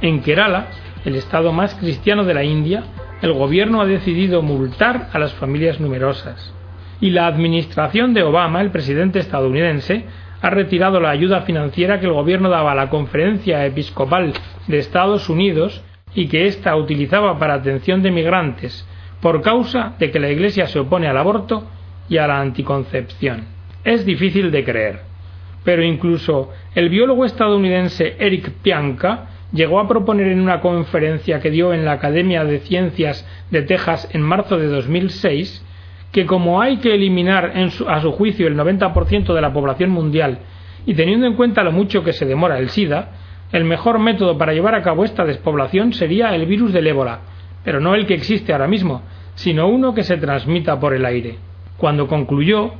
En 0.00 0.20
Kerala, 0.20 0.68
el 1.04 1.16
estado 1.16 1.52
más 1.52 1.74
cristiano 1.76 2.24
de 2.24 2.34
la 2.34 2.44
India, 2.44 2.84
el 3.22 3.32
gobierno 3.32 3.80
ha 3.80 3.86
decidido 3.86 4.42
multar 4.42 5.08
a 5.12 5.18
las 5.18 5.32
familias 5.34 5.80
numerosas. 5.80 6.52
Y 7.00 7.10
la 7.10 7.26
administración 7.26 8.14
de 8.14 8.24
Obama, 8.24 8.60
el 8.60 8.70
presidente 8.70 9.20
estadounidense, 9.20 10.04
ha 10.40 10.50
retirado 10.50 11.00
la 11.00 11.10
ayuda 11.10 11.42
financiera 11.42 11.98
que 11.98 12.06
el 12.06 12.12
gobierno 12.12 12.48
daba 12.48 12.72
a 12.72 12.76
la 12.76 12.90
Conferencia 12.90 13.64
Episcopal 13.66 14.32
de 14.66 14.78
Estados 14.78 15.28
Unidos 15.28 15.82
y 16.14 16.28
que 16.28 16.46
ésta 16.46 16.76
utilizaba 16.76 17.38
para 17.38 17.54
atención 17.54 18.02
de 18.02 18.10
migrantes, 18.10 18.86
por 19.20 19.42
causa 19.42 19.94
de 19.98 20.10
que 20.10 20.20
la 20.20 20.30
Iglesia 20.30 20.66
se 20.66 20.78
opone 20.78 21.08
al 21.08 21.16
aborto 21.16 21.64
y 22.08 22.18
a 22.18 22.26
la 22.26 22.40
anticoncepción. 22.40 23.44
Es 23.84 24.04
difícil 24.04 24.50
de 24.50 24.64
creer, 24.64 25.00
pero 25.64 25.82
incluso 25.82 26.50
el 26.74 26.88
biólogo 26.88 27.24
estadounidense 27.24 28.16
Eric 28.18 28.50
Pianka 28.62 29.26
llegó 29.52 29.80
a 29.80 29.88
proponer 29.88 30.28
en 30.28 30.40
una 30.40 30.60
conferencia 30.60 31.40
que 31.40 31.50
dio 31.50 31.72
en 31.72 31.84
la 31.84 31.92
Academia 31.92 32.44
de 32.44 32.60
Ciencias 32.60 33.26
de 33.50 33.62
Texas 33.62 34.08
en 34.12 34.22
marzo 34.22 34.58
de 34.58 34.66
2006 34.66 35.64
que 36.12 36.26
como 36.26 36.60
hay 36.60 36.78
que 36.78 36.94
eliminar 36.94 37.52
a 37.86 38.00
su 38.00 38.12
juicio 38.12 38.46
el 38.46 38.56
90% 38.56 39.34
de 39.34 39.40
la 39.40 39.52
población 39.52 39.90
mundial 39.90 40.38
y 40.86 40.94
teniendo 40.94 41.26
en 41.26 41.34
cuenta 41.34 41.62
lo 41.62 41.72
mucho 41.72 42.02
que 42.02 42.14
se 42.14 42.24
demora 42.24 42.58
el 42.58 42.70
SIDA, 42.70 43.10
el 43.52 43.64
mejor 43.64 43.98
método 43.98 44.38
para 44.38 44.52
llevar 44.52 44.74
a 44.74 44.82
cabo 44.82 45.04
esta 45.04 45.24
despoblación 45.24 45.92
sería 45.92 46.34
el 46.34 46.46
virus 46.46 46.72
del 46.72 46.86
ébola, 46.86 47.20
pero 47.62 47.80
no 47.80 47.94
el 47.94 48.06
que 48.06 48.14
existe 48.14 48.52
ahora 48.52 48.68
mismo, 48.68 49.02
sino 49.34 49.68
uno 49.68 49.94
que 49.94 50.02
se 50.02 50.16
transmita 50.16 50.80
por 50.80 50.94
el 50.94 51.04
aire. 51.04 51.36
Cuando 51.78 52.08
concluyó, 52.08 52.72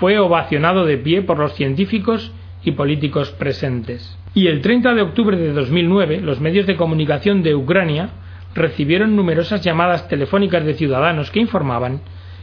fue 0.00 0.18
ovacionado 0.18 0.86
de 0.86 0.96
pie 0.96 1.22
por 1.22 1.38
los 1.38 1.52
científicos 1.52 2.32
y 2.64 2.72
políticos 2.72 3.30
presentes. 3.30 4.18
Y 4.34 4.46
el 4.46 4.62
30 4.62 4.94
de 4.94 5.02
octubre 5.02 5.36
de 5.36 5.52
2009, 5.52 6.20
los 6.22 6.40
medios 6.40 6.66
de 6.66 6.76
comunicación 6.76 7.42
de 7.42 7.54
Ucrania 7.54 8.10
recibieron 8.54 9.14
numerosas 9.14 9.62
llamadas 9.62 10.08
telefónicas 10.08 10.64
de 10.64 10.74
ciudadanos 10.74 11.30
que 11.30 11.40
informaban 11.40 12.00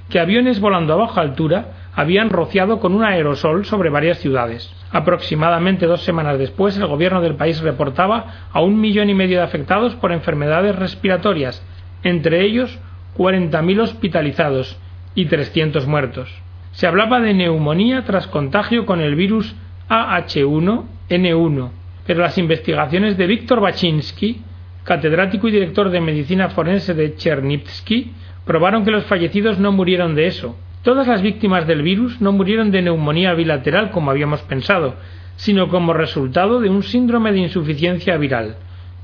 que 0.09 0.19
aviones 0.19 0.59
volando 0.59 0.93
a 0.93 0.97
baja 0.97 1.21
altura 1.21 1.89
habían 1.95 2.29
rociado 2.29 2.79
con 2.79 2.93
un 2.93 3.03
aerosol 3.03 3.65
sobre 3.65 3.89
varias 3.89 4.19
ciudades. 4.19 4.71
Aproximadamente 4.91 5.87
dos 5.87 6.03
semanas 6.03 6.37
después, 6.37 6.77
el 6.77 6.85
gobierno 6.85 7.21
del 7.21 7.35
país 7.35 7.61
reportaba 7.61 8.47
a 8.51 8.61
un 8.61 8.79
millón 8.79 9.09
y 9.09 9.15
medio 9.15 9.39
de 9.39 9.43
afectados 9.43 9.95
por 9.95 10.11
enfermedades 10.11 10.75
respiratorias, 10.75 11.65
entre 12.03 12.41
ellos 12.45 12.77
40.000 13.17 13.81
hospitalizados 13.81 14.77
y 15.15 15.25
300 15.25 15.87
muertos. 15.87 16.29
Se 16.71 16.87
hablaba 16.87 17.21
de 17.21 17.33
neumonía 17.33 18.03
tras 18.03 18.27
contagio 18.27 18.85
con 18.85 18.99
el 18.99 19.15
virus 19.15 19.55
AH1N1, 19.89 21.69
pero 22.05 22.21
las 22.21 22.37
investigaciones 22.37 23.17
de 23.17 23.27
Víctor 23.27 23.61
Baczynski, 23.61 24.41
catedrático 24.83 25.47
y 25.47 25.51
director 25.51 25.89
de 25.89 26.01
medicina 26.01 26.49
forense 26.49 26.93
de 26.93 27.15
Chernivtsi, 27.15 28.11
probaron 28.45 28.83
que 28.83 28.91
los 28.91 29.05
fallecidos 29.05 29.57
no 29.57 29.71
murieron 29.71 30.15
de 30.15 30.27
eso. 30.27 30.57
Todas 30.83 31.07
las 31.07 31.21
víctimas 31.21 31.65
del 31.65 31.81
virus 31.81 32.21
no 32.21 32.31
murieron 32.31 32.69
de 32.69 32.81
neumonía 32.81 33.33
bilateral 33.33 33.89
como 33.89 34.11
habíamos 34.11 34.41
pensado, 34.41 34.95
sino 35.37 35.69
como 35.69 35.93
resultado 35.93 36.59
de 36.59 36.69
un 36.69 36.83
síndrome 36.83 37.31
de 37.31 37.39
insuficiencia 37.39 38.17
viral. 38.17 38.57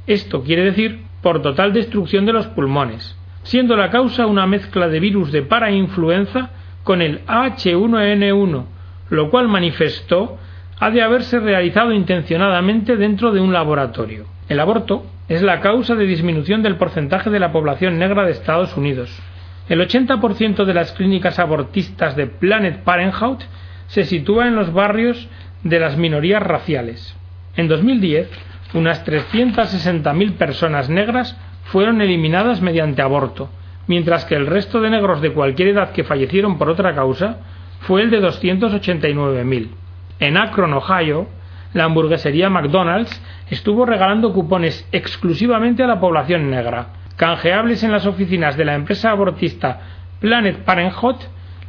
Esto 0.05 0.43
quiere 0.43 0.65
decir 0.65 1.01
por 1.23 1.41
total 1.41 1.73
destrucción 1.73 2.25
de 2.25 2.33
los 2.33 2.47
pulmones 2.47 3.17
siendo 3.43 3.75
la 3.75 3.89
causa 3.89 4.25
una 4.25 4.47
mezcla 4.47 4.87
de 4.87 4.99
virus 4.99 5.31
de 5.31 5.41
parainfluenza 5.41 6.49
con 6.83 7.01
el 7.01 7.25
H1N1, 7.25 8.65
lo 9.09 9.29
cual 9.29 9.47
manifestó 9.47 10.37
ha 10.79 10.89
de 10.89 11.01
haberse 11.01 11.39
realizado 11.39 11.91
intencionadamente 11.91 12.97
dentro 12.97 13.31
de 13.31 13.39
un 13.39 13.53
laboratorio. 13.53 14.25
El 14.49 14.59
aborto 14.59 15.05
es 15.27 15.41
la 15.41 15.61
causa 15.61 15.95
de 15.95 16.05
disminución 16.05 16.63
del 16.63 16.75
porcentaje 16.75 17.29
de 17.29 17.39
la 17.39 17.51
población 17.51 17.99
negra 17.99 18.25
de 18.25 18.31
Estados 18.31 18.75
Unidos. 18.75 19.15
El 19.69 19.79
80% 19.79 20.65
de 20.65 20.73
las 20.73 20.91
clínicas 20.91 21.39
abortistas 21.39 22.15
de 22.15 22.27
Planet 22.27 22.83
Parenthood 22.83 23.37
se 23.87 24.05
sitúa 24.05 24.47
en 24.47 24.55
los 24.55 24.73
barrios 24.73 25.29
de 25.63 25.79
las 25.79 25.97
minorías 25.97 26.41
raciales. 26.41 27.15
En 27.55 27.67
2010, 27.67 28.29
unas 28.73 29.05
360.000 29.05 30.33
personas 30.33 30.89
negras 30.89 31.37
fueron 31.63 32.01
eliminadas 32.01 32.61
mediante 32.61 33.01
aborto, 33.01 33.49
mientras 33.87 34.25
que 34.25 34.35
el 34.35 34.47
resto 34.47 34.81
de 34.81 34.89
negros 34.89 35.21
de 35.21 35.33
cualquier 35.33 35.69
edad 35.69 35.91
que 35.91 36.03
fallecieron 36.03 36.57
por 36.57 36.69
otra 36.69 36.93
causa 36.95 37.37
fue 37.81 38.01
el 38.03 38.09
de 38.09 38.21
289.000. 38.21 39.69
En 40.19 40.37
Akron, 40.37 40.73
Ohio, 40.73 41.27
la 41.73 41.85
hamburguesería 41.85 42.49
McDonald's 42.49 43.21
estuvo 43.49 43.85
regalando 43.85 44.33
cupones 44.33 44.87
exclusivamente 44.91 45.83
a 45.83 45.87
la 45.87 45.99
población 45.99 46.49
negra, 46.49 46.87
canjeables 47.15 47.83
en 47.83 47.91
las 47.91 48.05
oficinas 48.05 48.57
de 48.57 48.65
la 48.65 48.75
empresa 48.75 49.11
abortista 49.11 49.79
Planet 50.19 50.63
Parenthood, 50.63 51.15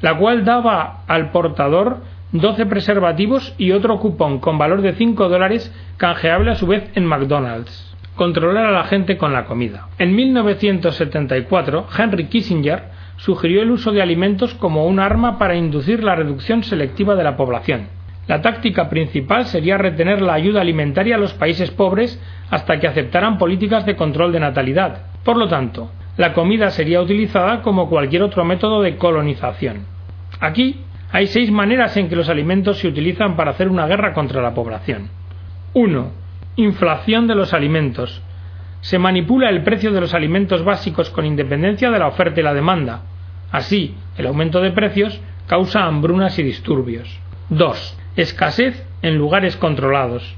la 0.00 0.16
cual 0.18 0.44
daba 0.44 1.04
al 1.06 1.30
portador 1.30 2.02
12 2.32 2.66
preservativos 2.66 3.54
y 3.58 3.72
otro 3.72 3.98
cupón 3.98 4.38
con 4.38 4.58
valor 4.58 4.82
de 4.82 4.94
5 4.94 5.28
dólares 5.28 5.72
canjeable 5.96 6.50
a 6.50 6.54
su 6.56 6.66
vez 6.66 6.90
en 6.94 7.06
McDonald's. 7.06 7.91
Controlar 8.16 8.66
a 8.66 8.72
la 8.72 8.84
gente 8.84 9.16
con 9.16 9.32
la 9.32 9.46
comida. 9.46 9.88
En 9.98 10.14
1974, 10.14 11.86
Henry 11.96 12.26
Kissinger 12.26 12.84
sugirió 13.16 13.62
el 13.62 13.70
uso 13.70 13.90
de 13.90 14.02
alimentos 14.02 14.52
como 14.54 14.86
un 14.86 15.00
arma 15.00 15.38
para 15.38 15.56
inducir 15.56 16.04
la 16.04 16.14
reducción 16.14 16.62
selectiva 16.62 17.14
de 17.14 17.24
la 17.24 17.36
población. 17.36 17.88
La 18.26 18.42
táctica 18.42 18.88
principal 18.88 19.46
sería 19.46 19.78
retener 19.78 20.20
la 20.20 20.34
ayuda 20.34 20.60
alimentaria 20.60 21.16
a 21.16 21.18
los 21.18 21.32
países 21.32 21.70
pobres 21.70 22.20
hasta 22.50 22.78
que 22.78 22.86
aceptaran 22.86 23.38
políticas 23.38 23.86
de 23.86 23.96
control 23.96 24.30
de 24.30 24.40
natalidad. 24.40 25.06
Por 25.24 25.36
lo 25.36 25.48
tanto, 25.48 25.90
la 26.18 26.34
comida 26.34 26.70
sería 26.70 27.00
utilizada 27.00 27.62
como 27.62 27.88
cualquier 27.88 28.22
otro 28.22 28.44
método 28.44 28.82
de 28.82 28.96
colonización. 28.96 29.86
Aquí 30.38 30.82
hay 31.10 31.26
seis 31.28 31.50
maneras 31.50 31.96
en 31.96 32.08
que 32.08 32.16
los 32.16 32.28
alimentos 32.28 32.78
se 32.78 32.88
utilizan 32.88 33.36
para 33.36 33.52
hacer 33.52 33.68
una 33.68 33.86
guerra 33.86 34.12
contra 34.12 34.42
la 34.42 34.54
población. 34.54 35.08
1. 35.74 36.21
Inflación 36.56 37.26
de 37.26 37.34
los 37.34 37.54
alimentos. 37.54 38.20
Se 38.82 38.98
manipula 38.98 39.48
el 39.48 39.62
precio 39.62 39.90
de 39.90 40.02
los 40.02 40.12
alimentos 40.12 40.62
básicos 40.62 41.08
con 41.08 41.24
independencia 41.24 41.90
de 41.90 41.98
la 41.98 42.08
oferta 42.08 42.40
y 42.40 42.42
la 42.42 42.52
demanda. 42.52 43.04
Así, 43.50 43.94
el 44.18 44.26
aumento 44.26 44.60
de 44.60 44.70
precios 44.70 45.18
causa 45.46 45.84
hambrunas 45.84 46.38
y 46.38 46.42
disturbios. 46.42 47.08
2. 47.48 47.98
Escasez 48.16 48.86
en 49.00 49.16
lugares 49.16 49.56
controlados. 49.56 50.36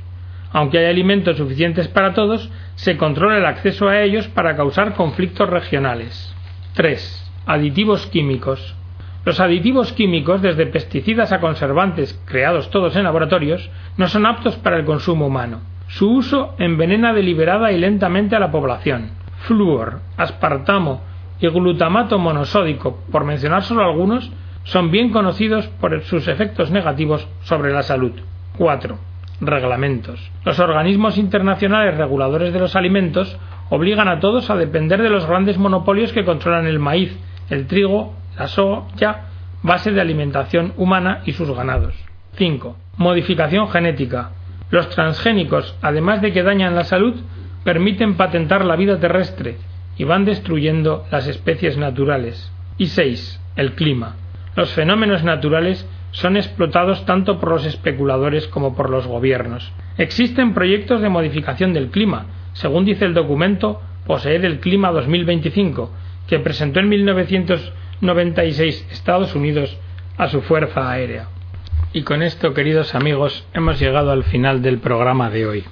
Aunque 0.52 0.78
hay 0.78 0.84
alimentos 0.84 1.36
suficientes 1.36 1.88
para 1.88 2.14
todos, 2.14 2.48
se 2.76 2.96
controla 2.96 3.38
el 3.38 3.46
acceso 3.46 3.88
a 3.88 4.00
ellos 4.00 4.28
para 4.28 4.54
causar 4.54 4.94
conflictos 4.94 5.50
regionales. 5.50 6.32
3. 6.74 7.32
Aditivos 7.46 8.06
químicos. 8.06 8.76
Los 9.24 9.40
aditivos 9.40 9.92
químicos, 9.92 10.42
desde 10.42 10.66
pesticidas 10.66 11.32
a 11.32 11.40
conservantes 11.40 12.22
creados 12.24 12.70
todos 12.70 12.94
en 12.94 13.02
laboratorios, 13.02 13.68
no 13.96 14.06
son 14.06 14.26
aptos 14.26 14.54
para 14.54 14.76
el 14.76 14.84
consumo 14.84 15.26
humano. 15.26 15.73
Su 15.88 16.10
uso 16.10 16.54
envenena 16.58 17.12
deliberada 17.12 17.72
y 17.72 17.78
lentamente 17.78 18.36
a 18.36 18.40
la 18.40 18.50
población. 18.50 19.10
Flúor, 19.46 20.00
aspartamo 20.16 21.02
y 21.40 21.48
glutamato 21.48 22.18
monosódico, 22.18 22.98
por 23.12 23.24
mencionar 23.24 23.62
solo 23.62 23.84
algunos, 23.84 24.32
son 24.64 24.90
bien 24.90 25.10
conocidos 25.10 25.66
por 25.80 26.00
sus 26.02 26.26
efectos 26.28 26.70
negativos 26.70 27.28
sobre 27.42 27.72
la 27.72 27.82
salud. 27.82 28.12
4 28.56 28.98
reglamentos. 29.40 30.30
Los 30.44 30.58
organismos 30.58 31.18
internacionales 31.18 31.96
reguladores 31.96 32.52
de 32.52 32.60
los 32.60 32.76
alimentos 32.76 33.36
obligan 33.68 34.08
a 34.08 34.20
todos 34.20 34.48
a 34.50 34.56
depender 34.56 35.02
de 35.02 35.10
los 35.10 35.26
grandes 35.26 35.58
monopolios 35.58 36.12
que 36.12 36.24
controlan 36.24 36.66
el 36.66 36.78
maíz, 36.78 37.16
el 37.50 37.66
trigo, 37.66 38.14
la 38.38 38.46
soya, 38.46 39.26
base 39.62 39.90
de 39.90 40.00
alimentación 40.00 40.72
humana 40.76 41.22
y 41.24 41.32
sus 41.32 41.50
ganados. 41.50 41.94
5. 42.36 42.76
Modificación 42.96 43.68
genética. 43.68 44.30
Los 44.70 44.88
transgénicos, 44.90 45.76
además 45.82 46.22
de 46.22 46.32
que 46.32 46.42
dañan 46.42 46.74
la 46.74 46.84
salud, 46.84 47.14
permiten 47.64 48.14
patentar 48.14 48.64
la 48.64 48.76
vida 48.76 48.98
terrestre 48.98 49.58
y 49.96 50.04
van 50.04 50.24
destruyendo 50.24 51.04
las 51.10 51.26
especies 51.26 51.76
naturales. 51.76 52.50
Y 52.78 52.86
6. 52.86 53.40
El 53.56 53.74
clima. 53.74 54.16
Los 54.56 54.72
fenómenos 54.72 55.24
naturales 55.24 55.88
son 56.10 56.36
explotados 56.36 57.04
tanto 57.06 57.40
por 57.40 57.50
los 57.50 57.66
especuladores 57.66 58.46
como 58.46 58.76
por 58.76 58.90
los 58.90 59.06
gobiernos. 59.06 59.72
Existen 59.98 60.54
proyectos 60.54 61.02
de 61.02 61.08
modificación 61.08 61.72
del 61.72 61.90
clima, 61.90 62.26
según 62.52 62.84
dice 62.84 63.04
el 63.04 63.14
documento 63.14 63.80
Poseer 64.06 64.44
el 64.44 64.60
Clima 64.60 64.92
2025, 64.92 65.90
que 66.28 66.38
presentó 66.38 66.78
en 66.80 66.88
1996 66.88 68.88
Estados 68.92 69.34
Unidos 69.34 69.76
a 70.16 70.28
su 70.28 70.40
Fuerza 70.42 70.90
Aérea. 70.90 71.28
Y 71.94 72.02
con 72.02 72.22
esto, 72.22 72.52
queridos 72.54 72.96
amigos, 72.96 73.46
hemos 73.54 73.78
llegado 73.78 74.10
al 74.10 74.24
final 74.24 74.62
del 74.62 74.78
programa 74.78 75.30
de 75.30 75.46
hoy. 75.46 75.62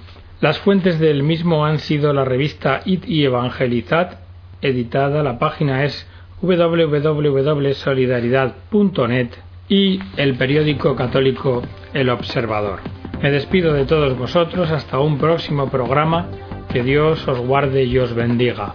Las 0.40 0.60
fuentes 0.60 1.00
del 1.00 1.24
mismo 1.24 1.66
han 1.66 1.80
sido 1.80 2.12
la 2.12 2.24
revista 2.24 2.80
It 2.84 3.08
y 3.08 3.24
Evangelizad, 3.24 4.18
editada, 4.60 5.24
la 5.24 5.40
página 5.40 5.84
es 5.84 6.06
www.solidaridad.net 6.40 9.30
y 9.68 9.98
el 10.16 10.36
periódico 10.36 10.94
católico 10.94 11.64
El 11.92 12.08
Observador. 12.08 12.78
Me 13.20 13.32
despido 13.32 13.72
de 13.72 13.84
todos 13.84 14.16
vosotros 14.16 14.70
hasta 14.70 15.00
un 15.00 15.18
próximo 15.18 15.70
programa. 15.70 16.28
Que 16.72 16.84
Dios 16.84 17.26
os 17.26 17.40
guarde 17.40 17.82
y 17.84 17.98
os 17.98 18.14
bendiga. 18.14 18.74